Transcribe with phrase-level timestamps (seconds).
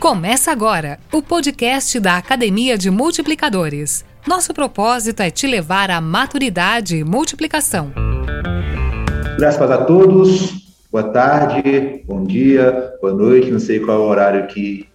[0.00, 4.04] Começa agora o podcast da Academia de Multiplicadores.
[4.28, 7.90] Nosso propósito é te levar à maturidade e multiplicação.
[9.36, 14.46] Graças a todos, boa tarde, bom dia, boa noite, não sei qual é o horário
[14.46, 14.88] que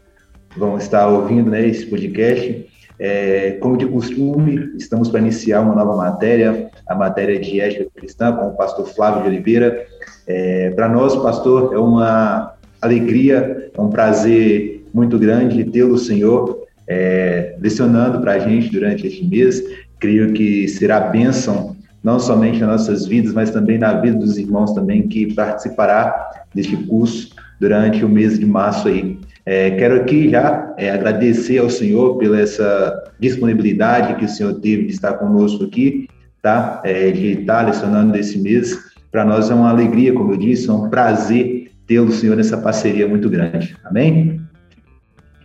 [0.55, 2.65] vão estar ouvindo né, esse podcast.
[2.97, 8.31] É, como de costume, estamos para iniciar uma nova matéria, a matéria de ética cristã,
[8.31, 9.85] com o pastor Flávio de Oliveira.
[10.25, 17.55] É, para nós, pastor, é uma alegria, é um prazer muito grande tê-lo, Senhor, é,
[17.59, 19.63] lecionando para a gente durante este mês.
[19.99, 24.73] Creio que será bênção, não somente nas nossas vidas, mas também na vida dos irmãos
[24.73, 29.17] também que participará deste curso durante o mês de março aí.
[29.45, 34.85] É, quero aqui já é, agradecer ao Senhor pela essa disponibilidade que o Senhor teve
[34.85, 36.07] de estar conosco aqui,
[36.41, 36.81] tá?
[36.83, 38.77] É, de estar lecionando nesse mês.
[39.11, 43.07] Para nós é uma alegria, como eu disse, é um prazer tê-lo, Senhor, nessa parceria
[43.07, 43.75] muito grande.
[43.83, 44.42] Amém?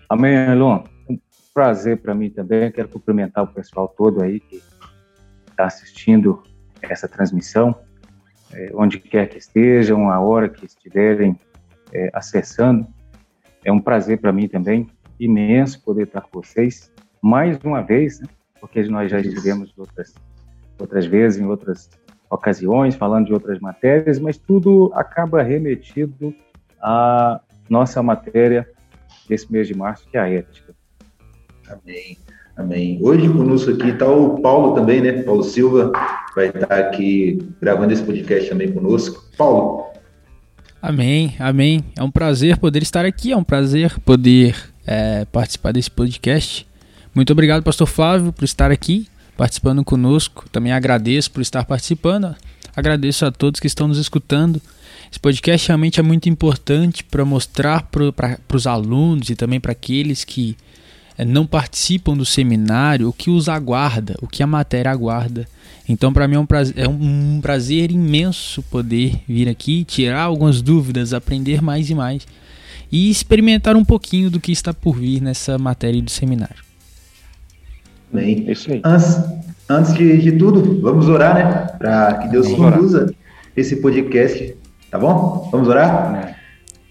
[0.08, 0.84] Amém, Elon.
[1.10, 1.18] Um
[1.52, 2.72] prazer para mim também.
[2.72, 4.62] Quero cumprimentar o pessoal todo aí que
[5.50, 6.42] está assistindo
[6.80, 7.76] essa transmissão,
[8.54, 11.38] é, onde quer que estejam, a hora que estiverem
[11.92, 12.86] é, acessando.
[13.62, 14.86] É um prazer para mim também,
[15.20, 18.28] imenso poder estar com vocês mais uma vez, né?
[18.58, 20.14] porque nós já estivemos outras,
[20.80, 21.90] outras vezes, em outras
[22.30, 26.34] ocasiões, falando de outras matérias, mas tudo acaba remetido
[26.80, 28.66] à nossa matéria
[29.28, 30.74] desse mês de março, que é a ética.
[31.68, 32.16] Amém.
[32.56, 32.98] Amém.
[33.00, 35.22] Hoje conosco aqui está o Paulo também, né?
[35.22, 35.92] Paulo Silva
[36.34, 39.22] vai estar aqui gravando esse podcast também conosco.
[39.36, 39.88] Paulo,
[40.80, 41.84] Amém, amém.
[41.96, 44.56] É um prazer poder estar aqui, é um prazer poder
[44.86, 46.66] é, participar desse podcast.
[47.12, 50.48] Muito obrigado, Pastor Flávio, por estar aqui participando conosco.
[50.50, 52.34] Também agradeço por estar participando.
[52.76, 54.62] Agradeço a todos que estão nos escutando.
[55.10, 60.24] Esse podcast realmente é muito importante para mostrar para os alunos e também para aqueles
[60.24, 60.56] que
[61.16, 65.48] é, não participam do seminário o que os aguarda, o que a matéria aguarda
[65.88, 70.60] então, para mim é um, prazer, é um prazer imenso poder vir aqui, tirar algumas
[70.60, 72.26] dúvidas, aprender mais e mais
[72.92, 76.62] e experimentar um pouquinho do que está por vir nessa matéria do seminário.
[78.12, 78.82] Bem, é isso aí.
[78.84, 79.18] Antes,
[79.68, 81.66] antes de, de tudo, vamos orar, né?
[81.78, 83.14] Para que Deus vamos conduza orar.
[83.56, 84.54] esse podcast,
[84.90, 85.48] tá bom?
[85.52, 86.36] Vamos orar?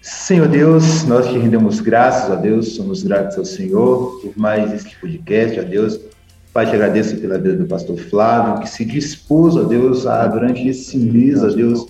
[0.00, 4.96] Senhor Deus, nós te rendemos graças a Deus, somos gratos ao Senhor por mais este
[5.00, 6.00] podcast, a Deus
[6.58, 10.66] Pai, te agradeço pela vida do pastor Flávio, que se dispôs, ó Deus, a, durante
[10.66, 11.86] esse mês, ó Deus,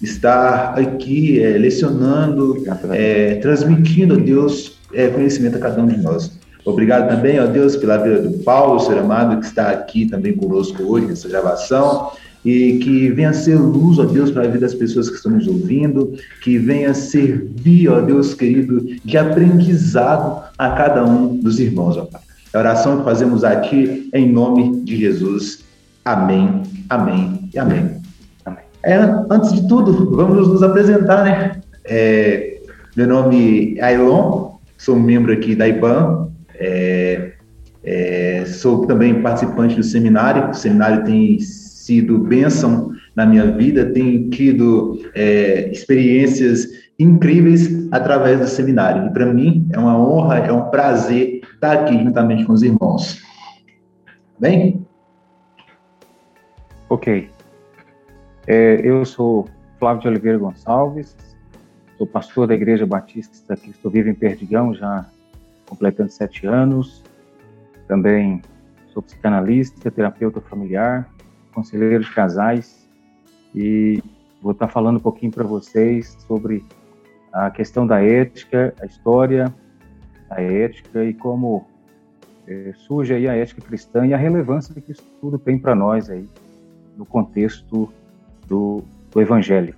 [0.00, 6.30] estar aqui é, lecionando, é, transmitindo, ó Deus, é, conhecimento a cada um de nós.
[6.64, 10.80] Obrigado também, ó Deus, pela vida do Paulo, ser amado, que está aqui também conosco
[10.82, 12.12] hoje nessa gravação
[12.44, 15.46] e que venha ser luz, ó Deus, para a vida das pessoas que estão nos
[15.46, 16.12] ouvindo,
[16.42, 22.20] que venha servir, ó Deus querido, de aprendizado a cada um dos irmãos, ó Pai.
[22.52, 25.64] A oração que fazemos a Ti em nome de Jesus.
[26.04, 27.96] Amém, amém e amém.
[28.44, 28.64] amém.
[28.84, 28.98] É,
[29.30, 31.60] antes de tudo, vamos nos apresentar, né?
[31.84, 32.58] É,
[32.94, 37.32] meu nome é Ailon, sou membro aqui da IBAN, é,
[37.82, 40.50] é, sou também participante do seminário.
[40.50, 41.38] O seminário tem
[41.84, 46.66] sido bênção na minha vida, tenho tido é, experiências
[46.98, 49.06] incríveis através do seminário.
[49.06, 53.22] E para mim é uma honra, é um prazer estar aqui juntamente com os irmãos.
[54.38, 54.84] Bem?
[56.88, 57.30] Ok.
[58.46, 59.46] É, eu sou
[59.78, 61.16] Flávio de Oliveira Gonçalves,
[61.98, 65.06] sou pastor da Igreja Batista Cristo Vivo em Perdigão, já
[65.66, 67.02] completando sete anos.
[67.86, 68.40] Também
[68.92, 71.08] sou psicanalista, terapeuta familiar,
[71.54, 72.88] conselheiro de casais
[73.54, 74.02] e
[74.42, 76.64] vou estar falando um pouquinho para vocês sobre
[77.32, 79.54] a questão da ética, a história
[80.28, 81.66] da ética e como
[82.46, 86.10] é, surge aí a ética cristã e a relevância que isso tudo tem para nós
[86.10, 86.28] aí
[86.96, 87.92] no contexto
[88.46, 89.74] do, do Evangelho.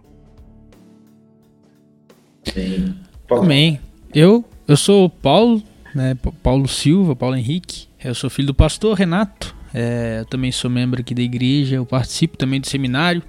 [2.45, 2.95] Sim.
[3.31, 3.81] Amém.
[4.15, 5.63] Eu, eu sou o Paulo,
[5.95, 7.89] né, Paulo Silva, Paulo Henrique.
[8.03, 9.56] Eu sou filho do pastor Renato.
[9.77, 11.77] É, eu também sou membro aqui da igreja.
[11.77, 13.23] Eu participo também do seminário.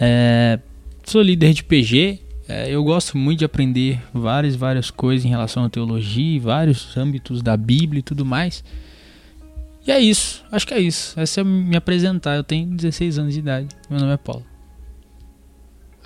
[0.00, 0.58] É,
[1.04, 5.64] sou líder de PG é, eu gosto muito de aprender várias, várias coisas em relação
[5.64, 8.64] à teologia, vários âmbitos da Bíblia e tudo mais.
[9.86, 11.18] E é isso, acho que é isso.
[11.20, 12.36] Essa é me apresentar.
[12.36, 13.68] Eu tenho 16 anos de idade.
[13.90, 14.44] Meu nome é Paulo.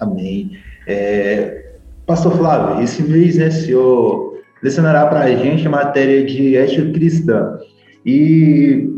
[0.01, 0.59] Amém.
[0.89, 1.77] É,
[2.07, 6.91] Pastor Flávio, esse mês, né, o senhor lecionará para a gente a matéria de ética
[6.91, 7.59] cristã.
[8.05, 8.92] E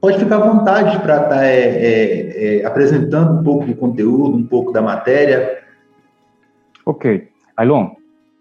[0.00, 4.36] pode ficar à vontade para estar tá, é, é, é, apresentando um pouco do conteúdo,
[4.36, 5.62] um pouco da matéria.
[6.86, 7.28] Ok.
[7.56, 7.90] Ailon,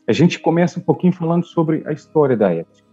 [0.08, 2.88] A gente começa um pouquinho falando sobre a história da ética.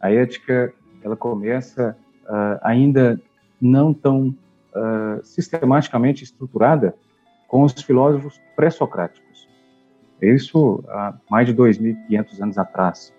[0.00, 0.72] A ética,
[1.02, 3.20] ela começa uh, ainda
[3.60, 6.94] não tão uh, sistematicamente estruturada
[7.46, 9.48] com os filósofos pré-socráticos.
[10.20, 13.14] Isso há mais de 2.500 anos atrás.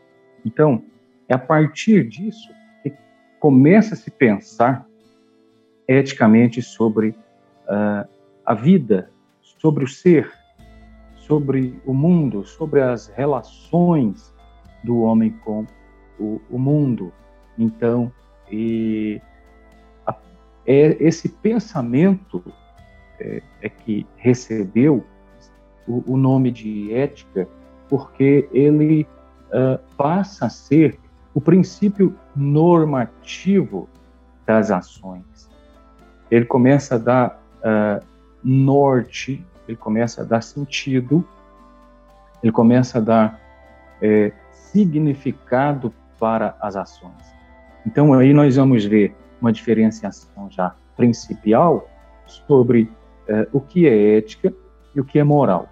[0.45, 0.83] Então,
[1.27, 2.50] é a partir disso
[3.39, 4.86] começa a se pensar
[5.88, 8.07] eticamente sobre uh,
[8.45, 9.09] a vida,
[9.41, 10.31] sobre o ser,
[11.15, 14.33] sobre o mundo, sobre as relações
[14.83, 15.65] do homem com
[16.19, 17.13] o, o mundo.
[17.57, 18.12] Então,
[18.51, 19.21] e
[20.06, 20.15] a,
[20.65, 22.44] é esse pensamento
[23.19, 25.03] é, é que recebeu
[25.88, 27.47] o, o, nome de ética,
[27.88, 29.07] porque ele
[29.47, 31.00] uh, passa a ser
[31.33, 33.89] o princípio normativo
[34.45, 35.50] das ações.
[36.31, 38.06] Ele começa a dar uh,
[38.44, 41.24] norte ele começa a dar sentido,
[42.41, 43.39] ele começa a dar
[44.01, 47.13] é, significado para as ações.
[47.86, 51.88] Então, aí nós vamos ver uma diferenciação já principal
[52.25, 52.91] sobre
[53.27, 54.51] é, o que é ética
[54.95, 55.69] e o que é moral.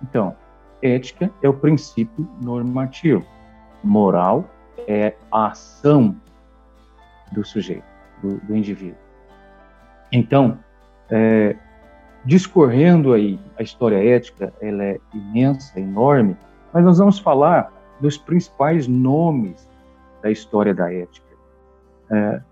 [0.00, 0.36] Então,
[0.80, 3.26] ética é o princípio normativo,
[3.82, 4.48] moral
[4.86, 6.16] é a ação
[7.32, 7.84] do sujeito,
[8.22, 8.98] do, do indivíduo.
[10.12, 10.58] Então,
[11.08, 11.56] é,
[12.24, 16.36] discorrendo aí a história ética, ela é imensa, enorme,
[16.72, 19.68] mas nós vamos falar dos principais nomes
[20.22, 21.26] da história da ética.
[22.10, 22.42] É,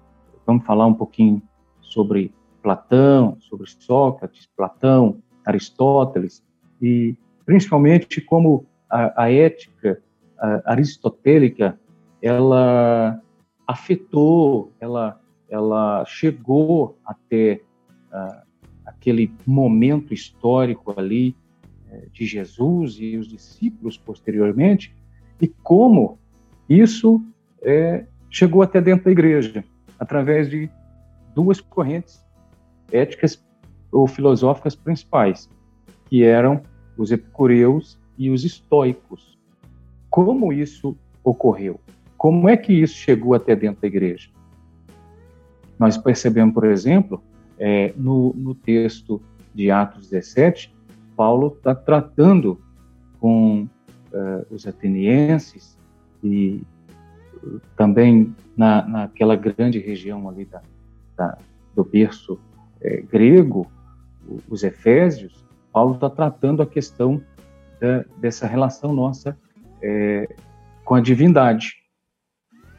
[0.46, 1.42] vamos falar um pouquinho
[1.80, 2.32] sobre
[2.62, 6.44] Platão, sobre Sócrates, Platão, Aristóteles
[6.80, 10.00] e principalmente como a, a ética
[10.38, 11.78] a aristotélica
[12.22, 13.20] ela
[13.66, 17.62] afetou, ela ela chegou até
[18.12, 18.42] uh,
[18.84, 21.34] aquele momento histórico ali
[21.90, 24.94] é, de Jesus e os discípulos posteriormente,
[25.40, 26.18] e como
[26.68, 27.22] isso
[27.62, 29.64] é, chegou até dentro da igreja,
[29.98, 30.70] através de
[31.34, 32.22] duas correntes
[32.92, 33.42] éticas
[33.90, 35.48] ou filosóficas principais,
[36.06, 36.60] que eram
[36.96, 39.38] os epicureus e os estoicos.
[40.10, 41.80] Como isso ocorreu?
[42.18, 44.28] Como é que isso chegou até dentro da igreja?
[45.78, 47.22] Nós percebemos, por exemplo,
[47.58, 49.22] é, no, no texto
[49.54, 50.74] de Atos 17,
[51.16, 52.60] Paulo está tratando
[53.20, 55.78] com uh, os atenienses
[56.22, 56.62] e
[57.76, 60.60] também na, naquela grande região ali da,
[61.16, 61.38] da
[61.74, 62.38] do berço
[62.80, 63.70] é, grego,
[64.48, 67.22] os efésios, Paulo está tratando a questão
[67.80, 69.38] da, dessa relação nossa
[69.80, 70.28] é,
[70.84, 71.76] com a divindade.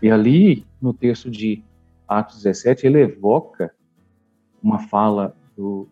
[0.02, 1.64] E ali, no texto de
[2.08, 3.74] Atos 17, ele evoca
[4.62, 5.88] uma fala do,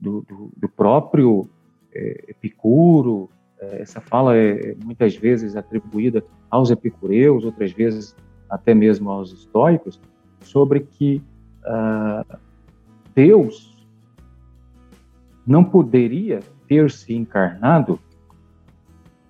[0.00, 1.48] do, do, do próprio
[1.94, 8.14] é, Epicuro, é, essa fala é muitas vezes atribuída aos epicureus, outras vezes
[8.48, 10.00] até mesmo aos estoicos,
[10.40, 11.22] sobre que
[11.64, 12.38] uh,
[13.14, 13.86] Deus
[15.46, 17.98] não poderia ter se encarnado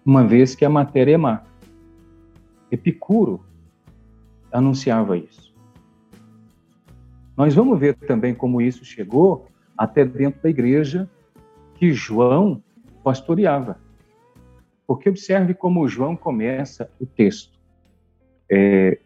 [0.05, 1.45] uma vez que a matéria é má.
[2.71, 3.45] Epicuro
[4.53, 5.53] anunciava isso.
[7.37, 9.47] Nós vamos ver também como isso chegou
[9.77, 11.09] até dentro da igreja
[11.77, 12.63] que João
[13.03, 13.79] pastoreava.
[14.87, 17.59] Porque observe como João começa o texto.
[18.51, 19.01] É,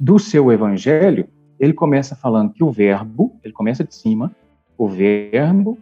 [0.00, 1.28] do seu evangelho,
[1.60, 4.34] ele começa falando que o verbo, ele começa de cima,
[4.76, 5.78] o verbo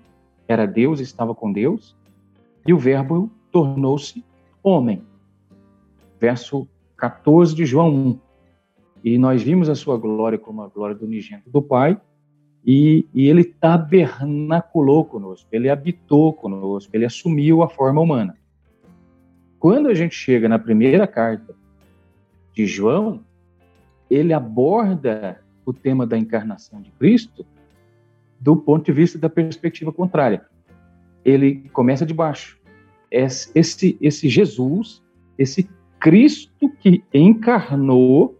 [0.46, 1.96] era Deus, estava com Deus,
[2.66, 4.24] e o verbo tornou-se
[4.62, 5.02] homem.
[6.20, 8.18] Verso 14 de João 1.
[9.04, 12.00] E nós vimos a sua glória como a glória do unigênito do Pai,
[12.64, 18.36] e, e ele tabernaculou conosco, ele habitou conosco, ele assumiu a forma humana.
[19.58, 21.54] Quando a gente chega na primeira carta
[22.52, 23.20] de João,
[24.08, 27.46] ele aborda o tema da encarnação de Cristo
[28.38, 30.44] do ponto de vista da perspectiva contrária.
[31.24, 32.58] Ele começa de baixo.
[33.10, 35.02] Esse, esse Jesus,
[35.38, 35.68] esse
[36.00, 38.36] Cristo que encarnou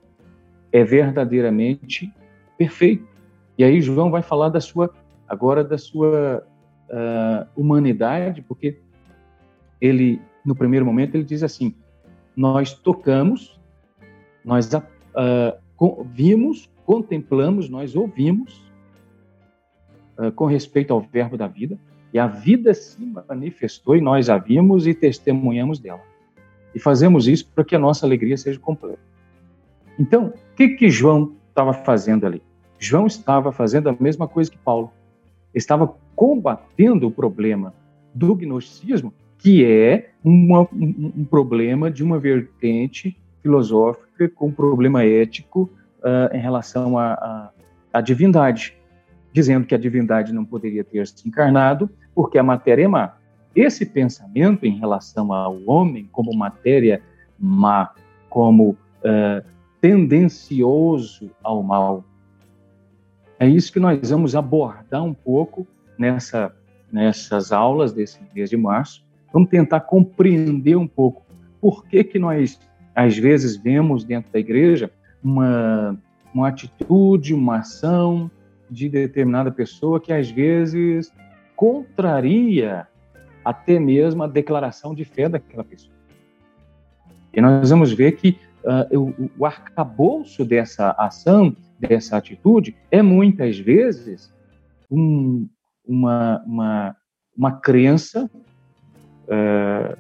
[0.73, 2.13] é verdadeiramente
[2.57, 3.07] perfeito.
[3.59, 4.91] E aí João vai falar da sua
[5.29, 6.45] agora da sua
[6.89, 8.79] uh, humanidade, porque
[9.81, 11.75] ele no primeiro momento ele diz assim:
[12.37, 13.61] nós tocamos,
[14.45, 18.71] nós uh, vimos, contemplamos, nós ouvimos
[20.19, 21.79] uh, com respeito ao verbo da vida,
[22.13, 26.03] e a vida se manifestou e nós a vimos e testemunhamos dela.
[26.75, 28.99] E fazemos isso para que a nossa alegria seja completa.
[29.99, 32.43] Então, o que, que João estava fazendo ali?
[32.79, 34.93] João estava fazendo a mesma coisa que Paulo.
[35.55, 37.75] Estava combatendo o problema
[38.15, 45.05] do gnosticismo que é uma, um, um, problema de uma vertente filosófica com um problema
[45.05, 45.69] ético
[45.99, 48.77] uh, em relação à divindade,
[49.33, 53.17] dizendo que a divindade não poderia ter se encarnado porque a matéria é má.
[53.55, 57.03] Esse pensamento em relação ao homem como matéria
[57.37, 57.91] má,
[58.29, 59.45] como uh,
[59.83, 62.05] tendencioso ao mal,
[63.41, 65.67] é isso que nós vamos abordar um pouco
[65.99, 66.55] nessa,
[66.93, 69.05] nessas aulas desse mês de março.
[69.33, 71.25] Vamos tentar compreender um pouco
[71.61, 72.61] por que, que nós,
[72.95, 74.89] às vezes, vemos dentro da igreja
[75.23, 75.99] uma,
[76.33, 78.31] uma atitude, uma ação
[78.71, 81.13] de determinada pessoa que, às vezes,
[81.57, 82.87] contraria
[83.45, 85.93] até mesmo a declaração de fé daquela pessoa.
[87.35, 93.59] E nós vamos ver que uh, o, o arcabouço dessa ação dessa atitude é muitas
[93.59, 94.33] vezes
[94.89, 95.49] um,
[95.85, 96.97] uma, uma,
[97.37, 98.31] uma crença,
[99.29, 99.97] é,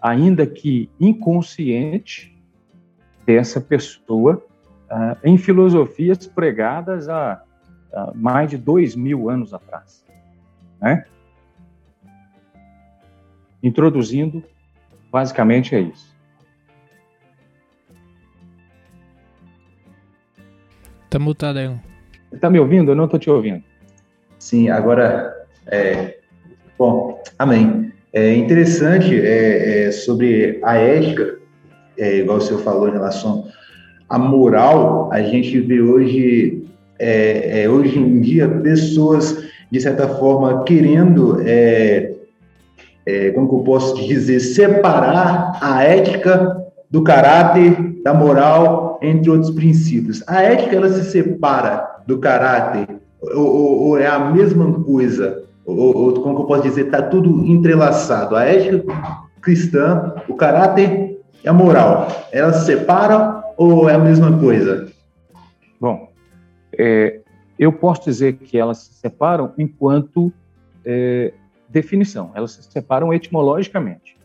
[0.00, 2.36] ainda que inconsciente,
[3.26, 4.44] dessa pessoa
[4.90, 7.42] é, em filosofias pregadas há,
[7.92, 10.04] há, mais de dois mil anos atrás.
[10.80, 11.04] Né?
[13.62, 14.42] Introduzindo,
[15.10, 16.09] basicamente é isso.
[21.10, 21.68] Tá mutado aí.
[22.40, 22.92] Tá me ouvindo?
[22.92, 23.64] Eu não tô te ouvindo.
[24.38, 25.34] Sim, agora,
[25.66, 26.18] é,
[26.78, 27.92] bom, amém.
[28.12, 31.38] É interessante é, é, sobre a ética,
[31.98, 33.48] é, igual o senhor falou em relação
[34.08, 36.64] à moral, a gente vê hoje,
[36.98, 42.12] é, é hoje em dia, pessoas, de certa forma, querendo, é,
[43.04, 46.56] é, como que eu posso dizer, separar a ética
[46.88, 50.22] do caráter, da moral entre outros princípios.
[50.26, 55.44] A ética ela se separa do caráter ou, ou, ou é a mesma coisa?
[55.64, 58.36] Ou, ou como eu posso dizer, está tudo entrelaçado.
[58.36, 58.84] A ética
[59.40, 64.90] cristã, o caráter e a moral, elas se separam ou é a mesma coisa?
[65.80, 66.10] Bom,
[66.76, 67.20] é,
[67.58, 70.32] eu posso dizer que elas se separam enquanto
[70.84, 71.32] é,
[71.68, 72.32] definição.
[72.34, 74.16] Elas se separam etimologicamente,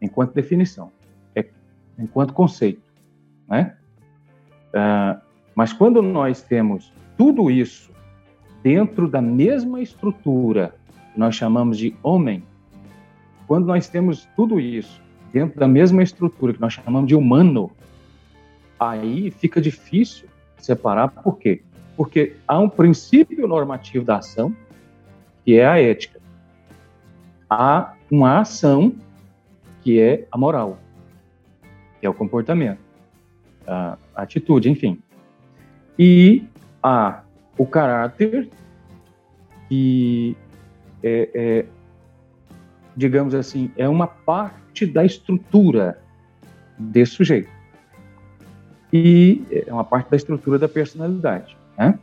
[0.00, 0.90] enquanto definição,
[1.34, 1.44] é,
[1.98, 2.85] enquanto conceito
[3.48, 3.74] né?
[4.68, 5.20] Uh,
[5.54, 7.90] mas quando nós temos tudo isso
[8.62, 10.74] dentro da mesma estrutura
[11.12, 12.42] que nós chamamos de homem,
[13.46, 15.00] quando nós temos tudo isso
[15.32, 17.70] dentro da mesma estrutura que nós chamamos de humano,
[18.78, 21.08] aí fica difícil separar.
[21.08, 21.62] Por quê?
[21.96, 24.54] Porque há um princípio normativo da ação,
[25.44, 26.20] que é a ética.
[27.48, 28.92] Há uma ação,
[29.82, 30.78] que é a moral,
[32.00, 32.85] que é o comportamento
[33.66, 34.98] a atitude, enfim.
[35.98, 36.44] E
[36.82, 37.22] há
[37.56, 38.48] o caráter,
[39.68, 40.36] que
[41.02, 41.66] é, é,
[42.96, 45.98] digamos assim, é uma parte da estrutura
[46.78, 47.48] desse sujeito.
[48.92, 51.56] E é uma parte da estrutura da personalidade.
[51.76, 51.98] Né?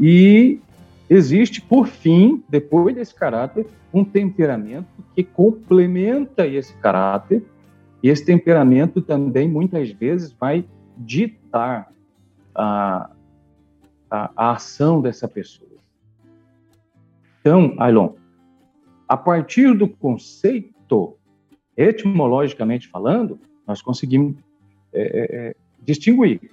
[0.00, 0.60] E
[1.08, 7.42] existe, por fim, depois desse caráter, um temperamento que complementa esse caráter,
[8.02, 10.64] e esse temperamento também, muitas vezes, vai
[10.96, 11.92] ditar
[12.54, 13.10] a,
[14.10, 15.70] a, a ação dessa pessoa.
[17.40, 18.14] Então, Ailon,
[19.08, 21.16] a partir do conceito,
[21.76, 24.36] etimologicamente falando, nós conseguimos
[24.92, 26.50] é, é, é, distinguir.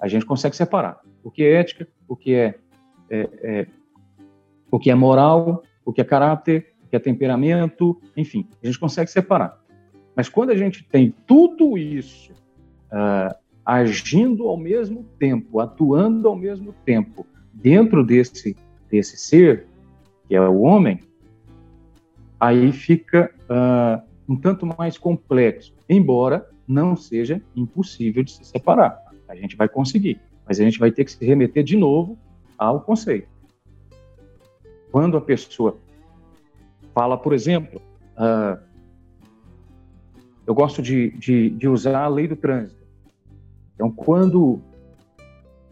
[0.00, 2.58] A gente consegue separar o que é ética, o que é,
[3.08, 3.66] é, é,
[4.70, 8.78] o que é moral, o que é caráter, o que é temperamento, enfim, a gente
[8.78, 9.60] consegue separar.
[10.16, 12.32] Mas quando a gente tem tudo isso
[12.92, 18.56] uh, agindo ao mesmo tempo, atuando ao mesmo tempo dentro desse,
[18.90, 19.66] desse ser,
[20.26, 21.00] que é o homem,
[22.40, 29.00] aí fica uh, um tanto mais complexo, embora não seja impossível de se separar.
[29.28, 32.18] A gente vai conseguir, mas a gente vai ter que se remeter de novo
[32.58, 33.28] ao conceito.
[34.90, 35.78] Quando a pessoa
[36.94, 37.80] fala, por exemplo,
[38.16, 38.60] uh,
[40.46, 42.81] eu gosto de, de, de usar a lei do trânsito.
[43.82, 44.60] Então, quando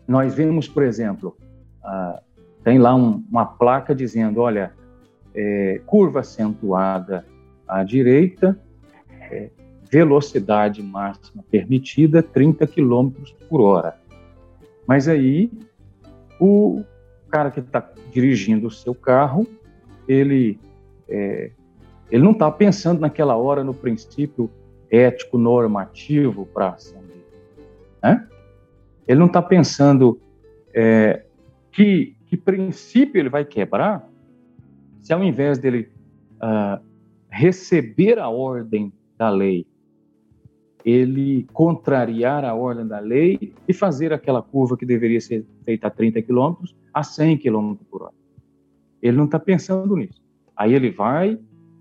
[0.05, 1.37] nós vemos, por exemplo,
[1.85, 2.21] uh,
[2.65, 4.73] tem lá um, uma placa dizendo, olha,
[5.33, 7.25] é, curva acentuada
[7.69, 8.59] à direita,
[9.09, 9.51] é,
[9.89, 13.13] velocidade máxima permitida 30 km
[13.49, 13.97] por hora.
[14.89, 15.49] Mas aí
[16.41, 16.83] o
[17.29, 19.47] cara que está dirigindo o seu carro,
[20.09, 20.59] ele
[21.09, 21.53] é,
[22.11, 24.51] ele não está pensando naquela hora no princípio
[24.91, 26.77] ético normativo para
[28.03, 28.27] né?
[29.07, 30.21] Ele não está pensando
[30.75, 31.25] é,
[31.73, 34.09] que, que princípio ele vai quebrar
[35.01, 35.89] se ao invés dele
[36.37, 36.81] uh,
[37.29, 39.67] receber a ordem da lei,
[40.85, 45.91] ele contrariar a ordem da lei e fazer aquela curva que deveria ser feita a
[45.91, 46.55] 30 km
[46.93, 48.15] a 100 km por hora.
[49.03, 50.23] Ele não está pensando nisso.
[50.57, 51.39] Aí ele vai,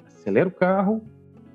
[0.07, 1.01] acelera o carro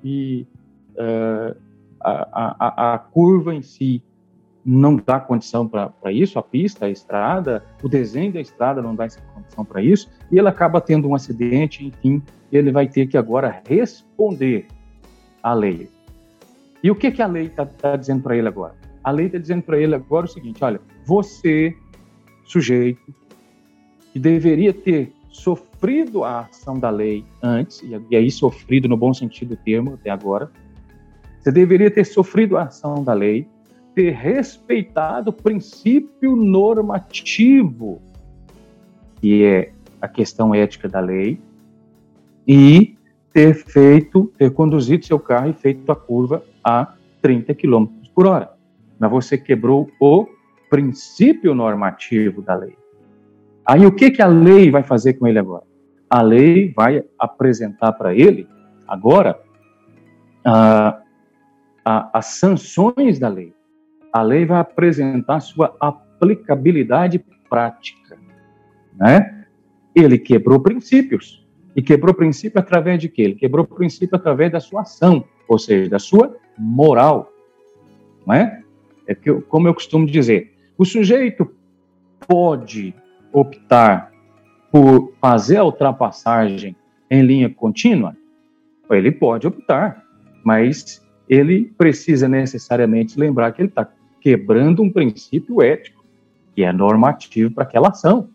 [0.03, 0.47] e
[0.93, 1.55] uh,
[1.99, 4.03] a, a, a, curva em si
[4.65, 9.07] não dá condição para isso, a pista, a estrada, o desenho da estrada não dá
[9.33, 13.61] condição para isso, e ele acaba tendo um acidente, enfim, ele vai ter que agora
[13.67, 14.67] responder
[15.43, 15.87] à lei.
[16.81, 18.73] E o que, que a lei está tá dizendo para ele agora?
[19.03, 21.75] A lei está dizendo para ele agora o seguinte: olha, você,
[22.43, 23.13] sujeito,
[24.11, 29.49] que deveria ter sofrido a ação da lei antes, e aí sofrido no bom sentido
[29.49, 30.49] do termo até agora,
[31.39, 33.47] você deveria ter sofrido a ação da lei,
[33.95, 38.01] ter respeitado o princípio normativo,
[39.21, 39.71] que é
[40.01, 41.39] a questão ética da lei,
[42.45, 42.97] e
[43.31, 48.51] ter feito, ter conduzido seu carro e feito a curva a 30 km por hora.
[48.99, 50.27] Mas você quebrou o
[50.69, 52.77] princípio normativo da lei.
[53.65, 55.63] Aí o que, que a lei vai fazer com ele agora?
[56.09, 58.47] A lei vai apresentar para ele,
[58.87, 59.39] agora,
[60.45, 61.01] a,
[61.83, 63.54] a, as sanções da lei
[64.15, 67.19] a lei vai apresentar sua aplicabilidade
[67.49, 68.17] prática,
[68.97, 69.45] né?
[69.93, 71.45] Ele quebrou princípios.
[71.75, 73.23] E quebrou princípio através de quê?
[73.23, 77.29] Ele quebrou princípio através da sua ação, ou seja, da sua moral,
[78.25, 78.61] não é?
[79.05, 81.53] É que, como eu costumo dizer, o sujeito
[82.25, 82.95] pode
[83.33, 84.13] optar
[84.71, 86.73] por fazer a ultrapassagem
[87.11, 88.15] em linha contínua?
[88.89, 90.05] Ele pode optar,
[90.41, 93.85] mas ele precisa necessariamente lembrar que ele está
[94.25, 96.03] quebrando um princípio ético,
[96.55, 98.27] que é normativo para aquela ação.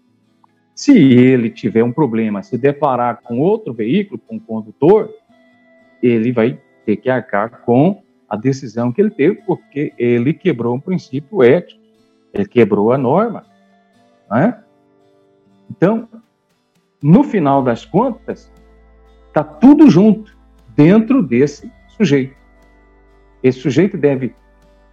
[0.72, 5.12] Se ele tiver um problema, se deparar com outro veículo, com um condutor,
[6.00, 10.80] ele vai ter que arcar com a decisão que ele teve, porque ele quebrou um
[10.80, 11.80] princípio ético,
[12.32, 13.44] ele quebrou a norma.
[14.30, 14.62] Né?
[15.68, 16.08] Então,
[17.02, 18.48] no final das contas,
[19.26, 22.36] está tudo junto dentro desse sujeito.
[23.42, 24.32] Esse sujeito deve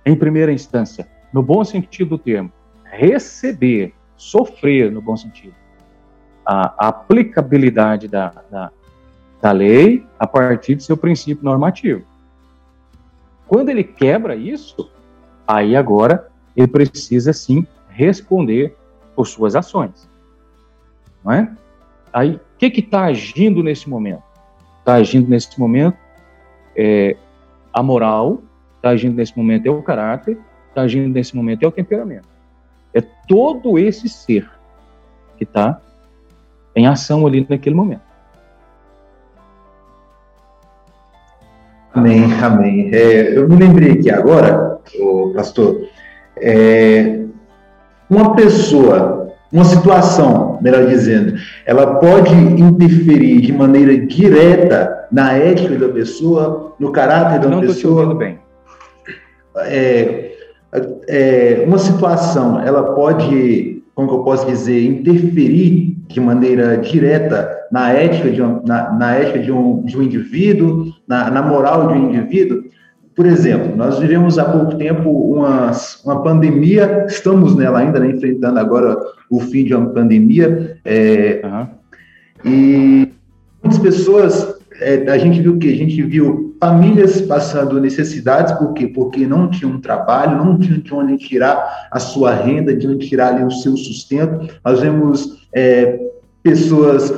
[0.08, 2.50] em primeira instância, no bom sentido do termo,
[2.86, 5.54] receber, sofrer, no bom sentido,
[6.46, 8.72] a aplicabilidade da, da,
[9.42, 12.06] da lei a partir do seu princípio normativo.
[13.48, 14.90] Quando ele quebra isso,
[15.46, 18.78] aí agora ele precisa sim responder
[19.14, 20.10] por suas ações.
[21.24, 21.52] Não é?
[22.14, 24.24] Aí, o que está agindo nesse momento?
[24.80, 25.98] Está agindo nesse momento
[26.78, 27.18] é,
[27.74, 28.42] a moral
[28.88, 30.38] está agindo nesse momento é o caráter,
[30.70, 32.28] está agindo nesse momento é o temperamento.
[32.94, 34.50] É todo esse ser
[35.38, 35.80] que está
[36.76, 38.08] em ação ali naquele momento.
[41.94, 42.90] Amém, amém.
[42.94, 45.88] É, eu me lembrei aqui agora, o pastor,
[46.38, 47.22] é,
[48.10, 51.34] uma pessoa, uma situação, melhor dizendo,
[51.66, 57.64] ela pode interferir de maneira direta na ética da pessoa, no caráter da Não pessoa.
[57.64, 58.47] Não estou te ouvindo bem
[59.62, 60.36] é,
[61.08, 68.30] é, uma situação, ela pode, como eu posso dizer, interferir de maneira direta na ética
[68.30, 72.10] de, um, na, na ética de um, de um indivíduo, na, na moral de um
[72.14, 72.64] indivíduo.
[73.16, 75.72] Por exemplo, nós vivemos há pouco tempo uma,
[76.06, 78.96] uma pandemia, estamos nela ainda, né, enfrentando agora
[79.30, 81.68] o fim de uma pandemia, é, uhum.
[82.46, 83.12] e
[83.64, 85.70] muitas pessoas é, a gente viu o quê?
[85.70, 88.88] A gente viu famílias passando necessidades, por quê?
[88.88, 93.08] Porque não tinham um trabalho, não tinham de onde tirar a sua renda, de onde
[93.08, 94.48] tirar ali o seu sustento.
[94.64, 96.00] Nós vemos é,
[96.44, 97.14] pessoas,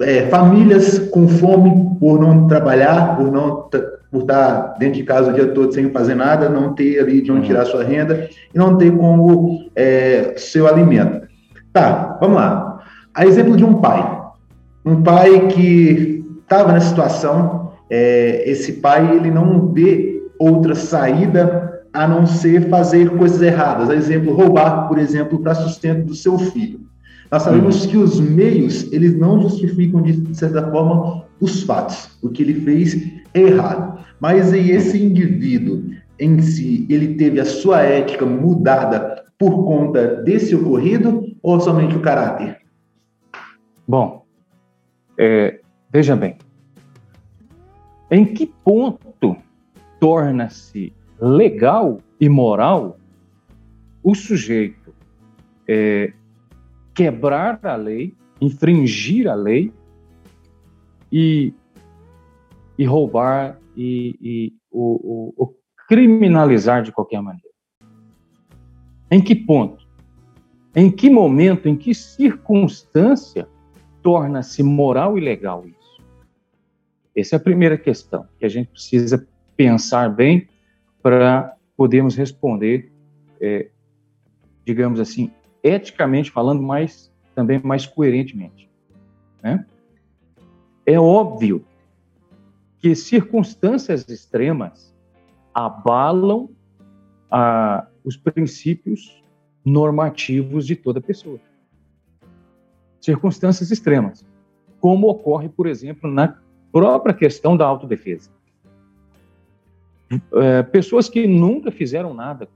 [0.00, 3.68] é, famílias com fome por não trabalhar, por não
[4.10, 7.32] por estar dentro de casa o dia todo sem fazer nada, não ter ali de
[7.32, 11.26] onde tirar a sua renda e não ter como é, seu alimento.
[11.72, 12.78] Tá, vamos lá.
[13.14, 14.20] A exemplo de um pai.
[14.84, 16.11] Um pai que
[16.52, 23.10] estava nessa situação, é, esse pai ele não vê outra saída a não ser fazer
[23.16, 23.88] coisas erradas.
[23.88, 26.80] Exemplo, roubar, por exemplo, para sustento do seu filho.
[27.30, 27.90] Nós sabemos uhum.
[27.90, 32.10] que os meios, eles não justificam, de certa forma, os fatos.
[32.22, 32.94] O que ele fez
[33.32, 33.98] é errado.
[34.20, 35.82] Mas e esse indivíduo
[36.18, 42.00] em si, ele teve a sua ética mudada por conta desse ocorrido ou somente o
[42.00, 42.58] caráter?
[43.88, 44.24] Bom,
[45.18, 45.61] é,
[45.92, 46.38] Veja bem,
[48.10, 49.36] em que ponto
[50.00, 52.98] torna-se legal e moral
[54.02, 54.94] o sujeito
[55.68, 56.14] é,
[56.94, 59.70] quebrar a lei, infringir a lei
[61.12, 61.52] e,
[62.78, 65.54] e roubar e, e o, o, o
[65.88, 67.52] criminalizar de qualquer maneira.
[69.10, 69.86] Em que ponto?
[70.74, 73.46] Em que momento, em que circunstância
[74.02, 75.81] torna-se moral e legal isso?
[77.14, 80.48] Essa é a primeira questão que a gente precisa pensar bem
[81.02, 82.90] para podermos responder,
[83.40, 83.68] é,
[84.64, 85.30] digamos assim,
[85.62, 88.70] eticamente falando, mas também mais coerentemente.
[89.42, 89.64] Né?
[90.86, 91.64] É óbvio
[92.78, 94.94] que circunstâncias extremas
[95.54, 96.50] abalam
[97.30, 99.22] a, os princípios
[99.64, 101.38] normativos de toda pessoa.
[103.00, 104.24] Circunstâncias extremas,
[104.80, 106.41] como ocorre, por exemplo, na
[106.72, 108.30] própria questão da autodefesa.
[110.34, 112.48] É, pessoas que nunca fizeram nada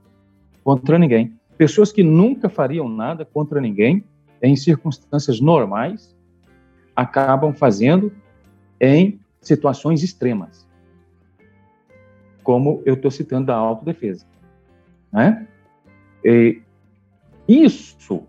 [0.63, 4.03] contra ninguém, pessoas que nunca fariam nada contra ninguém,
[4.41, 6.15] em circunstâncias normais,
[6.95, 8.11] acabam fazendo
[8.79, 10.67] em situações extremas,
[12.43, 14.25] como eu estou citando da autodefesa.
[15.11, 15.47] Né?
[16.23, 16.61] E
[17.47, 18.23] isso,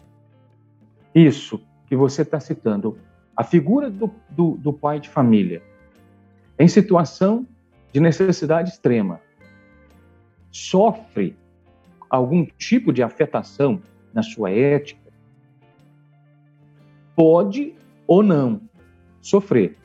[1.14, 2.96] isso que você está citando,
[3.36, 5.62] a figura do, do, do pai de família,
[6.58, 7.46] em situação
[7.92, 9.20] de necessidade extrema,
[10.50, 11.36] sofre
[12.10, 13.80] algum tipo de afetação
[14.12, 15.12] na sua ética,
[17.14, 17.74] pode
[18.06, 18.60] ou não
[19.20, 19.76] sofrer.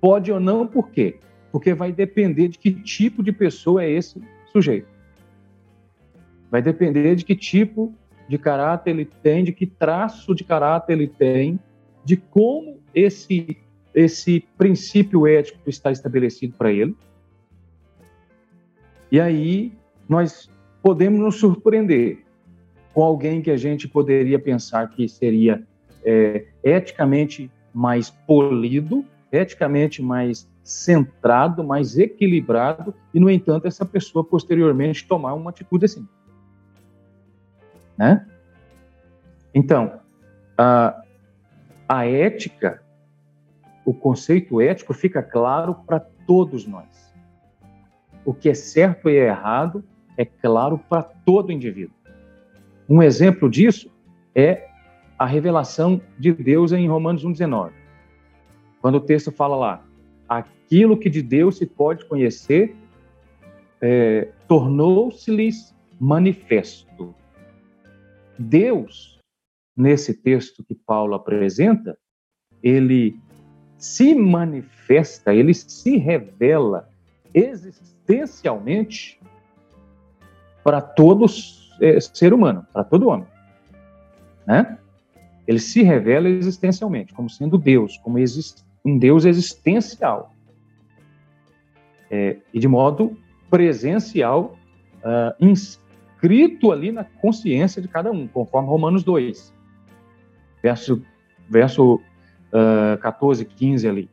[0.00, 1.18] Pode ou não, por quê?
[1.50, 4.20] Porque vai depender de que tipo de pessoa é esse
[4.52, 4.88] sujeito.
[6.50, 7.94] Vai depender de que tipo
[8.28, 11.58] de caráter ele tem, de que traço de caráter ele tem,
[12.04, 13.56] de como esse
[13.94, 16.96] esse princípio ético está estabelecido para ele.
[19.10, 19.72] E aí
[20.08, 20.50] nós
[20.82, 22.24] podemos nos surpreender
[22.92, 25.62] com alguém que a gente poderia pensar que seria
[26.04, 35.06] é, eticamente mais polido, eticamente mais centrado, mais equilibrado, e, no entanto, essa pessoa posteriormente
[35.06, 36.08] tomar uma atitude assim.
[37.96, 38.26] Né?
[39.52, 40.00] Então,
[40.56, 41.02] a,
[41.88, 42.82] a ética,
[43.84, 47.12] o conceito ético fica claro para todos nós.
[48.24, 49.84] O que é certo e é errado
[50.16, 51.94] é claro para todo indivíduo.
[52.88, 53.90] Um exemplo disso
[54.34, 54.68] é
[55.18, 57.72] a revelação de Deus em Romanos 1,19.
[58.80, 59.86] Quando o texto fala lá,
[60.28, 62.76] aquilo que de Deus se pode conhecer
[63.80, 67.14] é, tornou-se-lhes manifesto.
[68.38, 69.20] Deus,
[69.76, 71.96] nesse texto que Paulo apresenta,
[72.62, 73.18] ele
[73.84, 76.88] se manifesta, ele se revela
[77.34, 79.20] existencialmente
[80.64, 81.26] para todo
[81.82, 83.26] é, ser humano, para todo homem.
[84.46, 84.78] Né?
[85.46, 88.16] Ele se revela existencialmente, como sendo Deus, como
[88.82, 90.34] um Deus existencial.
[92.10, 93.18] É, e de modo
[93.50, 94.56] presencial,
[95.00, 99.52] uh, inscrito ali na consciência de cada um, conforme Romanos 2,
[100.62, 101.02] verso,
[101.50, 102.00] verso
[102.54, 104.10] uh, 14, 15 ali.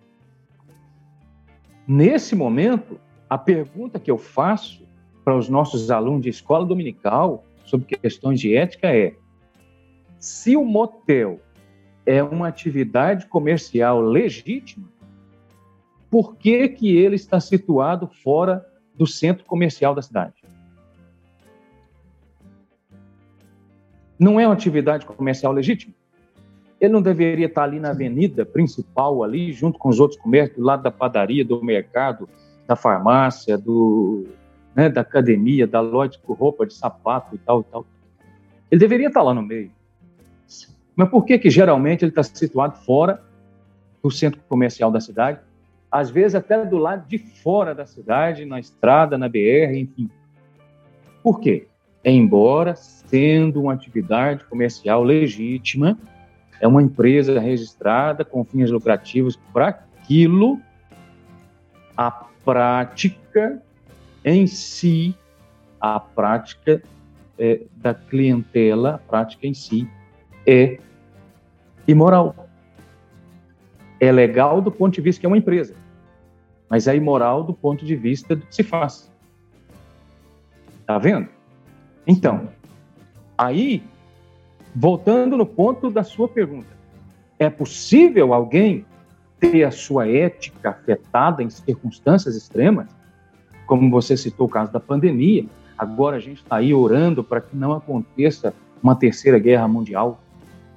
[1.87, 2.99] Nesse momento,
[3.29, 4.85] a pergunta que eu faço
[5.23, 9.15] para os nossos alunos de escola dominical sobre questões de ética é:
[10.19, 11.39] se o motel
[12.05, 14.87] é uma atividade comercial legítima,
[16.09, 20.43] por que, que ele está situado fora do centro comercial da cidade?
[24.19, 25.93] Não é uma atividade comercial legítima?
[26.81, 30.65] Ele não deveria estar ali na avenida principal, ali, junto com os outros comércios, do
[30.65, 32.27] lado da padaria, do mercado,
[32.65, 34.25] da farmácia, do,
[34.75, 37.85] né, da academia, da loja de roupa, de sapato e tal e tal.
[38.71, 39.71] Ele deveria estar lá no meio.
[40.95, 43.21] Mas por que que geralmente ele está situado fora
[44.01, 45.39] do centro comercial da cidade?
[45.91, 50.09] Às vezes até do lado de fora da cidade, na estrada, na BR, enfim.
[51.21, 51.67] Por quê?
[52.03, 55.95] Embora sendo uma atividade comercial legítima,
[56.61, 60.61] é uma empresa registrada com fins lucrativos para aquilo,
[61.97, 62.11] a
[62.45, 63.59] prática
[64.23, 65.15] em si,
[65.79, 66.81] a prática
[67.39, 69.89] é, da clientela, a prática em si,
[70.45, 70.79] é
[71.87, 72.47] imoral.
[73.99, 75.73] É legal do ponto de vista que é uma empresa,
[76.69, 79.11] mas é imoral do ponto de vista do que se faz.
[80.85, 81.27] Tá vendo?
[82.05, 82.49] Então,
[83.35, 83.83] aí,
[84.75, 86.69] voltando no ponto da sua pergunta,
[87.37, 88.85] é possível alguém
[89.39, 92.87] ter a sua ética afetada em circunstâncias extremas?
[93.71, 95.45] como você citou o caso da pandemia,
[95.77, 98.53] agora a gente está aí orando para que não aconteça
[98.83, 100.19] uma terceira guerra mundial.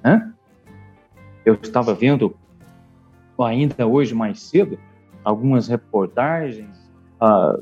[0.01, 0.33] Né?
[1.45, 2.37] Eu estava vendo
[3.37, 4.79] ainda hoje mais cedo
[5.25, 6.89] algumas reportagens,
[7.21, 7.61] uh,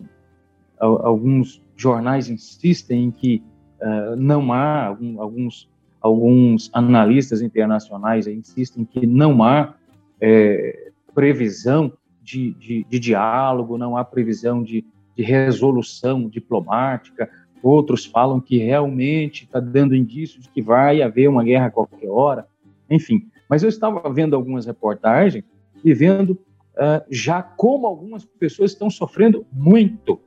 [0.78, 3.42] alguns jornais insistem em que
[3.80, 5.66] uh, não há, alguns,
[6.02, 9.74] alguns analistas internacionais insistem que não há
[10.20, 14.84] é, previsão de, de, de, diálogo, não há previsão de,
[15.16, 17.30] de resolução diplomática.
[17.62, 22.08] Outros falam que realmente está dando indícios de que vai haver uma guerra a qualquer
[22.08, 22.46] hora.
[22.90, 25.44] Enfim, mas eu estava vendo algumas reportagens
[25.84, 30.20] e vendo uh, já como algumas pessoas estão sofrendo muito.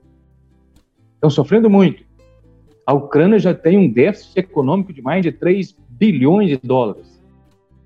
[1.15, 2.05] Estão sofrendo muito.
[2.85, 7.23] A Ucrânia já tem um déficit econômico de mais de 3 bilhões de dólares.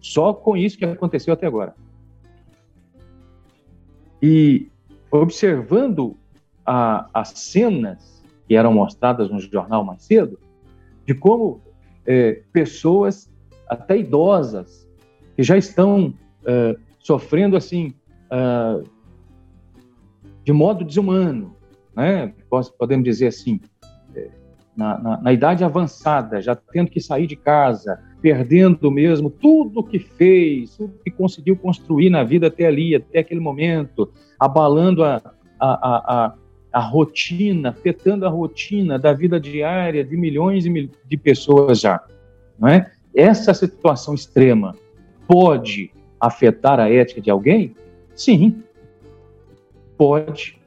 [0.01, 1.75] Só com isso que aconteceu até agora.
[4.21, 4.67] E
[5.11, 6.15] observando
[6.65, 10.39] a, as cenas que eram mostradas no jornal mais cedo,
[11.05, 11.61] de como
[12.05, 13.31] é, pessoas,
[13.67, 14.87] até idosas,
[15.35, 16.13] que já estão
[16.45, 17.93] é, sofrendo assim
[18.31, 18.83] uh,
[20.43, 21.55] de modo desumano,
[21.95, 22.33] né?
[22.77, 23.78] podemos dizer assim, é,
[24.79, 29.99] na, na, na, idade avançada, já tendo que sair de casa, perdendo mesmo tudo que
[29.99, 35.21] fez, tudo que conseguiu construir na vida até ali, até aquele momento, abalando a,
[35.59, 35.67] a,
[36.25, 36.33] a,
[36.71, 42.01] a rotina, afetando a rotina da vida diária de milhões de pessoas já,
[42.57, 42.89] não é?
[43.13, 44.77] Essa situação extrema
[45.27, 47.75] pode afetar a ética de alguém?
[48.15, 48.63] Sim,
[49.97, 50.57] pode.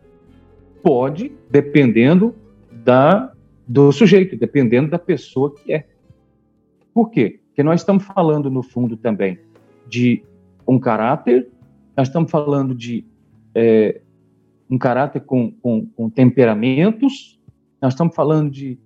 [0.82, 2.34] Pode, dependendo
[2.70, 3.31] da,
[3.72, 5.86] do sujeito, dependendo da pessoa que é.
[6.92, 7.40] Por quê?
[7.46, 9.38] Porque nós estamos falando, no fundo, também
[9.88, 10.22] de
[10.68, 11.48] um caráter,
[11.96, 13.06] nós estamos falando de
[13.54, 14.02] é,
[14.68, 17.40] um caráter com, com, com, temperamentos,
[17.80, 18.78] nós estamos falando de,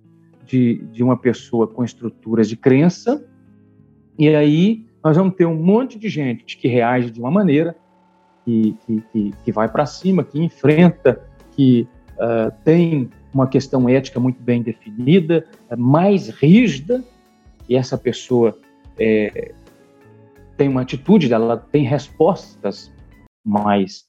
[0.45, 3.27] de, de uma pessoa com estruturas de crença,
[4.17, 7.75] e aí nós vamos ter um monte de gente que reage de uma maneira,
[8.45, 11.21] que, que, que, que vai para cima, que enfrenta,
[11.51, 17.03] que uh, tem uma questão ética muito bem definida, é mais rígida,
[17.67, 18.57] e essa pessoa
[18.97, 19.53] é,
[20.55, 22.91] tem uma atitude, ela tem respostas
[23.45, 24.05] mais,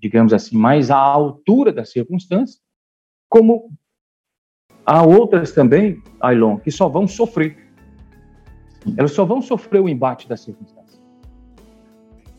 [0.00, 2.60] digamos assim, mais à altura da circunstância,
[3.28, 3.70] como
[4.84, 7.56] há outras também, Ailon, que só vão sofrer.
[8.96, 11.00] Elas só vão sofrer o embate das circunstâncias.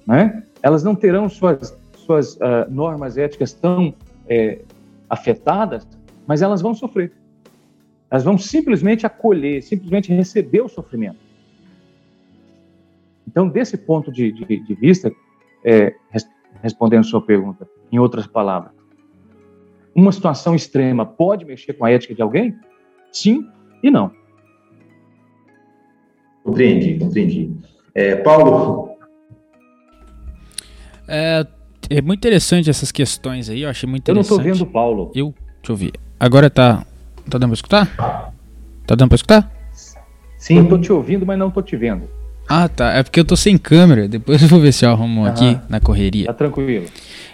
[0.06, 0.44] Né?
[0.62, 3.94] Elas não terão suas, suas uh, normas éticas tão
[4.28, 4.62] é,
[5.10, 5.88] afetadas,
[6.28, 7.12] mas elas vão sofrer.
[8.10, 11.18] Elas vão simplesmente acolher, simplesmente receber o sofrimento.
[13.28, 15.12] Então, desse ponto de, de, de vista,
[15.66, 15.96] é,
[16.62, 18.72] respondendo a sua pergunta, em outras palavras,
[19.96, 22.56] uma situação extrema pode mexer com a ética de alguém?
[23.12, 23.48] Sim
[23.82, 24.12] e não.
[26.44, 27.56] Compreendi, compreendi.
[27.96, 28.98] É, Paulo?
[31.08, 31.46] É,
[31.90, 34.32] é muito interessante essas questões aí, eu achei muito interessante.
[34.32, 35.12] Eu não estou vendo o Paulo.
[35.16, 35.92] Eu, deixa eu ver.
[36.20, 36.86] Agora tá,
[37.30, 38.34] tá dando para escutar?
[38.86, 39.52] Tá dando para escutar?
[40.38, 42.04] Sim, eu tô te ouvindo, mas não tô te vendo.
[42.48, 42.92] Ah, tá.
[42.92, 44.08] É porque eu tô sem câmera.
[44.08, 46.26] Depois eu vou ver se eu arrumo aqui na correria.
[46.26, 46.86] Tá tranquilo.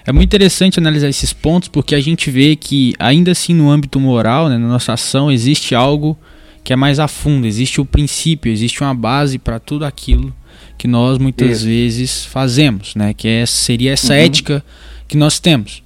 [0.05, 3.99] É muito interessante analisar esses pontos porque a gente vê que, ainda assim, no âmbito
[3.99, 6.17] moral, né, na nossa ação, existe algo
[6.63, 10.33] que é mais a fundo, existe o princípio, existe uma base para tudo aquilo
[10.77, 11.65] que nós muitas Isso.
[11.65, 13.13] vezes fazemos, né?
[13.13, 14.19] Que é, seria essa uhum.
[14.19, 14.63] ética
[15.07, 15.83] que nós temos.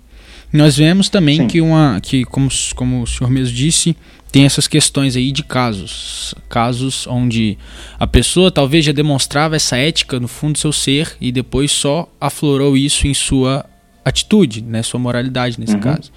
[0.54, 1.48] Nós vemos também Sim.
[1.48, 3.98] que uma que como, como o senhor mesmo disse,
[4.32, 7.58] tem essas questões aí de casos, casos onde
[8.00, 12.08] a pessoa talvez já demonstrava essa ética no fundo do seu ser e depois só
[12.22, 13.66] aflorou isso em sua
[14.06, 15.80] atitude, né, sua moralidade nesse uhum.
[15.80, 16.12] caso.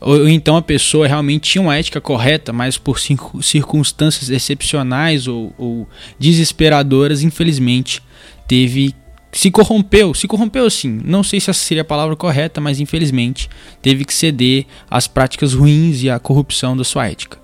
[0.00, 5.88] Ou, então a pessoa realmente tinha uma ética correta, mas por circunstâncias excepcionais ou, ou
[6.18, 8.02] desesperadoras, infelizmente,
[8.46, 8.94] teve
[9.32, 13.48] se corrompeu, se corrompeu sim, não sei se essa seria a palavra correta, mas infelizmente
[13.80, 17.38] teve que ceder às práticas ruins e à corrupção da sua ética.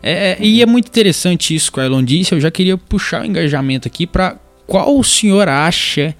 [0.00, 3.24] É, e é muito interessante isso que a Elon disse, eu já queria puxar o
[3.24, 6.14] engajamento aqui para qual o senhor acha